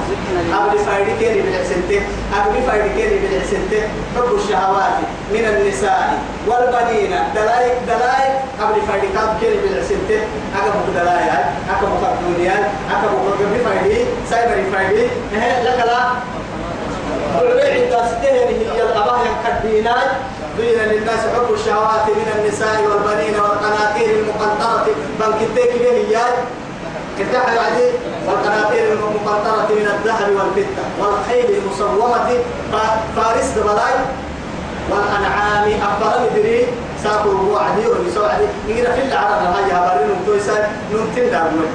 قبل 0.54 0.78
فايدي 0.80 1.12
كيري 1.20 1.42
بالعسلتين 1.42 2.04
قبل 2.36 2.62
فايدي 2.68 2.90
كيري 2.98 3.18
بالعسلتين 3.20 3.84
حب 4.16 4.30
الشهوات 4.36 4.96
من 5.34 5.46
النساء 5.54 6.20
والبنين 6.48 7.12
دلايك 7.36 7.74
دلايك 7.88 8.34
قبل 8.62 8.82
فايدي 8.88 9.08
كاب 9.16 9.38
كيري 9.42 9.58
بالعسلتين 9.64 10.22
أكبر 10.58 11.02
دلايك 11.02 11.46
أكبر 11.74 12.10
الدنيا 12.14 12.58
أكبر 12.92 13.10
قبل 13.32 13.60
فايدي 13.66 14.06
سايبر 14.30 14.64
فايدي 14.74 15.06
لك 15.64 15.80
لا 15.88 16.00
البيع 17.42 17.76
الداستين 17.76 18.36
هي. 18.36 18.82
الأباه 18.84 19.20
كالديناي 19.46 20.08
زين 20.60 20.80
للناس 20.92 21.20
حب 21.36 21.54
الشهوات 21.54 22.06
من 22.08 22.28
النساء 22.40 22.82
والبنين 22.90 23.34
والقناطير 23.40 24.10
المقنطرة 24.20 24.86
بنك 25.20 25.42
التيك 25.42 25.72
به 25.82 26.18
الدحر 27.22 27.54
العديد 27.54 27.94
والقناطير 28.28 28.94
المقنطرة 28.94 29.70
من 29.70 29.88
الذهب 29.96 30.30
والفضة 30.30 30.84
والخيل 31.00 31.58
المصومة 31.58 32.30
فارس 33.16 33.52
بلاي 33.56 33.96
والأنعام 34.90 35.72
أكبر 35.88 36.20
مدري 36.26 36.68
ساكو 37.04 37.30
وعدي 37.30 37.88
ونسوا 37.88 38.28
عدي 38.28 38.46
نقرا 38.70 38.94
في 38.96 39.02
العرب 39.02 39.42
هاي 39.56 39.72
هبارين 39.72 40.16
تويسا 40.26 40.70
نمتن 40.94 41.32
دارمي 41.32 41.68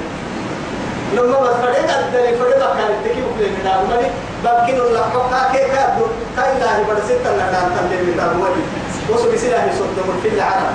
لما 1.13 1.39
بس 1.39 1.55
فريق 1.55 1.97
الدنيا 1.97 2.37
فريق 2.39 2.59
كان 2.77 2.91
تكي 3.03 3.21
بكل 3.21 3.49
من 3.49 3.61
دارمي 3.63 4.07
بمكن 4.43 4.77
الله 4.87 5.03
حقا 5.13 5.51
كي 5.51 5.63
كادو 5.63 6.05
كاي 6.37 6.51
يبدا 6.81 7.01
ستة 7.05 7.31
لنا 7.33 7.69
تندل 7.75 8.03
من 8.05 8.13
دارمي 8.17 8.61
وصل 9.09 9.31
بسلاح 9.33 9.65
يصدم 9.65 10.19
في 10.23 10.29
العرب. 10.29 10.73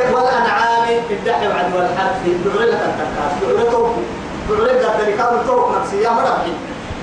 والأنعام 0.00 0.84
الدحي 1.10 1.46
وعد 1.48 1.74
والحرث 1.74 2.22
بعرلة 2.44 2.80
التكاس 2.88 3.32
توكو 3.70 4.00
بعرلة 4.50 4.72
الدنيا 4.72 5.16
كانوا 5.16 5.42
توك 5.46 5.76
نفسي. 5.76 6.02
يا 6.02 6.10
مرحبا 6.10 6.52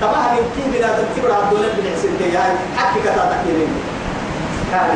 طبعا 0.02 0.26
يمكن 0.38 0.70
بنا 0.72 0.88
تنتبر 0.96 1.34
عبدالله 1.34 1.68
بالحسن 1.76 2.12
كي؟ 2.18 2.36
هاي 2.36 2.52
حكي 2.76 3.00
كتا 3.00 3.24
تكيرين 3.32 3.72
كان 4.70 4.88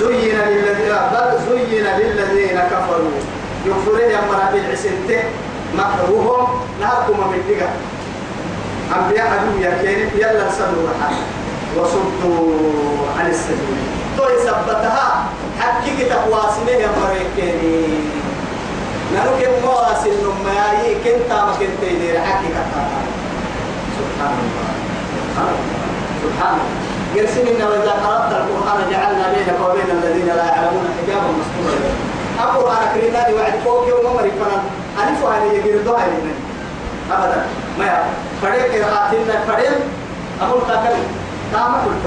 زين 0.00 0.38
للذين 0.38 0.94
بل 1.12 1.38
زين 1.48 1.86
للذين 1.98 2.58
كفروا. 2.58 3.20
يكفرون 3.66 4.10
يا 4.10 4.20
مرا 4.28 4.50
بالعسنت 4.52 5.10
مكروهم 5.78 6.48
نهاركم 6.80 7.30
من 7.30 7.42
دقا 7.48 7.70
أنبياء 8.96 9.26
عدو 9.26 9.58
يا 9.60 9.82
كيري 9.82 10.08
يلا 10.14 10.50
سنوا 10.50 10.88
وصدوا 11.76 12.52
عن 13.18 13.30
السبيل. 13.30 13.91
توي 14.22 14.38
سبتها. 14.38 15.24
حكي 15.60 16.04
تقواسمه 16.04 16.70
يا 16.70 16.88
مرا 16.94 17.22
كيري 17.36 17.98
نانو 19.14 19.32
كم 19.40 19.66
مواسل 19.66 20.14
نمائي 20.22 20.94
كنتا 21.04 21.44
ما 21.44 21.52
كنتا 21.58 21.86
يدير 21.86 22.20
حكي 22.20 22.48
كتا 22.54 22.82
سبحان 23.98 24.34
الله. 24.42 24.70
سبحان 25.18 25.54
الله. 25.58 25.82
سبحان 26.22 26.54
الله 26.54 26.80
قرسين 27.14 27.46
إن 27.46 27.62
وإذا 27.62 27.94
قرأت 28.04 28.32
القرآن 28.32 28.80
جعلنا 28.90 29.26
بينك 29.34 29.58
وبين 29.64 29.90
الذين 29.98 30.26
لا 30.26 30.44
يعلمون 30.44 30.86
حجابا 30.96 31.30
مستورا. 31.38 31.90
أنا 32.42 32.94
كرينا 32.94 33.28
لي 33.28 33.34
وعد 33.34 33.54
فوق 33.64 33.88
يوم 33.88 34.16
مري 34.16 34.30
فنان 34.30 34.62
ألف 35.02 35.24
هذه 35.24 35.52
يجري 35.52 35.78
دوها 35.82 36.06
لنا 36.06 36.34
أبدا. 37.12 37.46
ما 37.78 37.84
يا 37.84 38.04
فريق 38.42 38.72
قاتلنا 38.84 39.44
فريق 39.48 39.78
أقول 40.42 40.60
تاكل 40.68 40.96
كما 41.52 41.76
قلت 41.84 42.04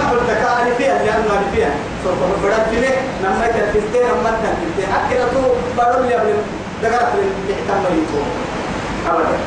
ما 0.00 0.10
قلت 0.10 0.30
كأني 0.30 0.74
فيها 0.78 1.04
لأنه 1.04 1.42
فيها. 1.54 1.70
سوف 2.04 2.44
بدأت 2.44 2.68
فيه 2.70 2.94
لما 3.22 3.46
تنفذتين 3.46 4.02
لما 4.02 4.30
تنفذتين 4.42 4.88
أكيد 4.94 5.20
تو 5.32 5.42
بدل 5.78 6.08
لي 6.08 6.14
أبن 6.16 6.38
دقرت 6.82 7.12
لي 7.16 7.54
تحتمل 7.54 7.98
يكون 8.02 8.26
أبدا. 9.10 9.38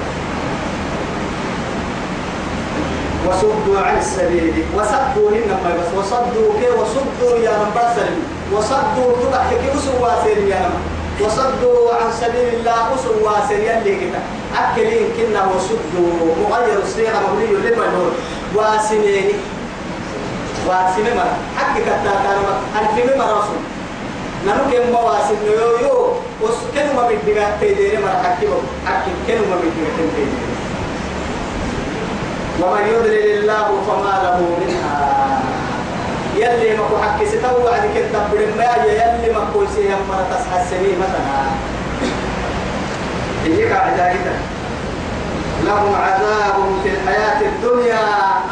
وصدوا 3.28 3.80
عن 3.80 3.98
السبيل. 3.98 4.54
وصدوا 4.76 5.30
إنما 5.30 5.70
بس. 5.78 5.98
وصدوا 5.98 6.54
كي 6.60 6.70
وصدوا 6.82 7.38
يا 7.40 7.52
من 7.52 7.72
بسل 7.76 8.14
وصدوا 8.54 9.12
تبع 9.22 9.44
كي 9.50 9.80
سير 10.24 10.48
يا 10.48 10.60
من. 10.70 10.82
وصدوا 11.22 11.94
عن 11.94 12.12
سبيل 12.22 12.54
الله 12.54 12.94
وسوا 12.94 13.48
سير 13.48 13.60
يلي 13.60 13.96
كده. 13.96 14.20
أكلين 14.58 15.08
كنا 15.18 15.46
وصدوا. 15.56 16.36
مغير 16.50 16.80
الصيغة 16.84 17.20
مبني 17.34 17.76
نور 17.76 18.12
واسمين. 18.56 19.34
واسمين 20.68 21.16
مرة 21.16 21.38
حق 21.58 21.78
كتا 21.78 22.14
كان 22.24 22.40
ألفين 22.80 23.18
مرة 23.18 23.40
رسول 23.40 23.62
نانو 24.46 24.64
كم 24.72 24.92
مواسم 24.92 25.36
يو 25.48 25.88
يو 25.88 26.14
وس 26.42 26.58
كنوا 26.74 27.04
بديك 27.08 27.40
تيدير 27.60 28.00
مرة 28.02 28.24
حكي 28.24 28.48
حكي 28.88 29.12
كنوا 29.28 29.58
بديك 29.58 29.88
تيدير 29.98 30.28
ومن 32.62 32.88
يضلل 32.88 33.38
الله 33.40 33.68
فما 33.88 34.14
له 34.24 34.38
منها 34.62 35.40
يلي 36.36 36.78
ما 36.78 36.84
كو 36.90 36.98
حكي 36.98 37.26
ستو 37.26 37.66
وعد 37.66 37.84
كتب 37.96 38.14
ما 38.58 38.76
يلي 38.86 39.34
ما 39.34 39.48
كو 39.54 39.66
سيهم 39.76 40.00
مرة 40.10 40.26
تصحى 40.32 40.62
السنين 40.64 40.96
مثلا 41.00 41.44
هيك 43.46 43.72
عجائبة 43.72 44.53
لهم 45.66 45.96
عذاب 45.96 46.56
في 46.84 46.90
الحياة 46.90 47.42
الدنيا. 47.42 48.00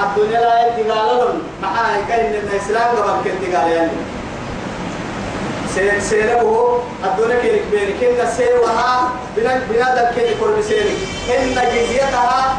الدنيا 0.04 0.40
لا 0.40 0.68
يتقال 0.68 1.18
لهم. 1.18 1.42
معاي 1.62 2.02
كاين 2.08 2.34
الإسلام 2.34 2.96
قبل 2.96 3.22
كتقال 3.26 3.72
يعني. 3.72 3.92
سير 5.76 6.00
سيره 6.00 6.84
الدنيا 7.04 7.40
كيرك 7.42 7.64
بيرك. 7.72 8.04
إن 8.04 8.28
سيرها 8.38 9.10
بنا 9.38 9.62
بنادم 9.70 10.16
كيرك 10.16 10.38
كل 10.40 10.52
بسيرك 10.60 10.98
إن 11.30 11.56
جزيتها 11.76 12.58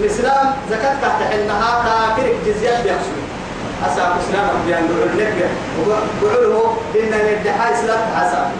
الإسلام 0.00 0.52
زكاة 0.70 0.94
تحت 1.02 1.22
حنها 1.32 1.84
كافر 1.86 2.32
جزية 2.46 2.82
بيحصل. 2.82 3.16
أسا 3.86 4.16
إسلام 4.20 4.48
بيان 4.66 4.88
دعو 4.88 5.02
النبي 5.02 5.44
وقعوله 6.22 6.76
إن 6.94 7.12
الدحاء 7.12 7.72
إسلام 7.74 8.00
حسا 8.16 8.50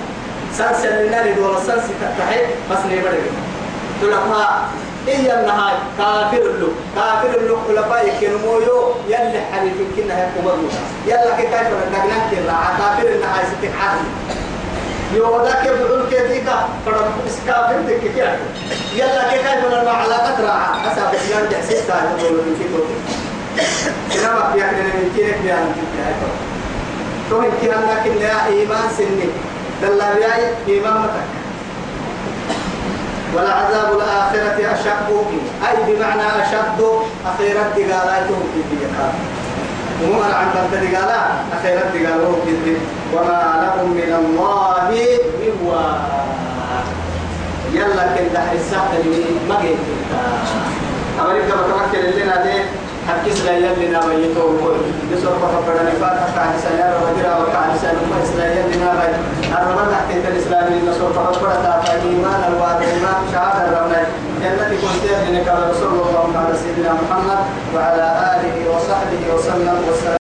سنس 0.52 0.85
لنا 0.85 1.29
لدول 1.29 1.57
السنس 1.57 1.85
تحت 2.02 2.40
بس 2.70 2.79
نبرق 2.92 3.20
تلقها 4.02 4.68
إيا 5.09 5.40
النهاي 5.40 5.77
كافر 5.99 6.45
له 6.61 6.71
كافر 6.97 7.40
له 7.40 7.57
خلفاء 7.69 8.09
يكنمويو. 8.09 8.95
يلي 9.09 9.40
حبيب 9.53 9.79
كنا 9.97 10.14
يقوم 10.19 10.71
يلا 11.07 11.37
كيف 11.37 11.51
نقنان 11.55 12.23
كلا 12.31 12.57
كافر 12.79 13.09
النهاي 13.09 13.45
ستك 13.47 13.75
عادي 13.81 14.09
يودا 15.14 15.55
كيف 15.62 15.83
بقول 15.83 16.03
كيفيكا 16.11 16.69
فرم 16.87 17.12
اسكافر 17.27 17.79
دك 17.88 18.01
كيف 18.01 18.16
يلا 18.97 19.31
كيف 19.31 19.42
كيف 19.47 19.64
من 19.64 19.88
علاقة 19.88 20.37
راعة. 20.47 20.92
أسا 20.92 21.12
بسيان 21.12 21.49
جحسيس 21.51 21.87
تاعي 21.87 22.01
تقول 22.19 22.33
من 22.33 22.57
كيتو 22.59 22.83
كنا 24.12 24.33
ما 24.35 24.53
بيحنا 24.55 24.83
من 24.83 25.12
كينك 25.16 25.38
بيان 25.42 25.73
كيف 25.75 26.16
تو 27.31 27.40
أنك 27.42 28.07
إن 28.07 28.23
إيمان 28.53 28.88
سني 28.99 29.29
دلا 29.83 30.14
بياي 30.14 30.55
إيمان 30.69 30.95
متك. 31.03 31.36
ولعذاب 33.37 33.92
الآخرة 33.92 34.72
أشق 34.75 35.09
أي 35.68 35.77
بمعنى 35.94 36.22
أشد؟ 36.42 36.81
أخيرا 37.27 37.62
دقالاته 37.77 38.38
في 38.55 38.61
الدقاء 38.75 39.14
وهم 40.03 40.22
عن 40.35 40.46
بنت 40.55 40.83
دقالا 40.83 41.20
أخيرا 41.59 41.81
دقالوه 41.94 42.37
في 42.44 42.77
وما 43.14 43.40
لهم 43.62 43.90
من 43.90 44.12
الله 44.18 44.90
من 44.90 45.57
يلا 47.72 48.03
كن 48.14 48.25
دحر 48.35 48.55
الساعة 48.55 48.90
اللي 49.05 49.25
ما 49.49 49.61
جيت 49.62 49.79
أمريكا 51.20 51.55
بتمكن 51.57 52.20
لنا 52.20 52.37
ده 52.44 52.55
حكيس 53.09 53.45
لا 53.45 53.53
يلنا 53.53 54.05
ويتو 54.05 54.47
يسوع 55.12 55.33
فقط 55.42 55.64
نفاق 55.88 56.19
كان 56.37 56.53
سنة 56.64 56.87
رجلا 57.07 57.33
وكان 57.42 57.71
سنة 57.83 58.01
ما 58.11 58.23
إسرائيل 58.23 58.57
يلنا 58.73 58.90
وي 58.99 59.09
أربعة 59.59 59.90
تحت 59.90 60.11
الإسلام 60.33 60.73
يسوع 60.88 61.11
فقط 61.12 61.42
برا 61.42 61.85
إيمان 62.05 62.40
الواد 62.49 62.83
إيمان 62.83 63.21
شهادة 63.33 63.69
الرمل 63.69 64.07
جنة 64.42 64.69
كنت 64.83 65.05
يدنك 65.12 65.49
رسول 65.71 65.92
الله 65.92 66.33
على 66.38 66.57
سيدنا 66.59 66.92
محمد 66.92 67.38
وعلى 67.75 68.07
آله 68.35 68.71
وصحبه 68.71 69.35
وسلم 69.35 69.77
والسلام 69.88 70.15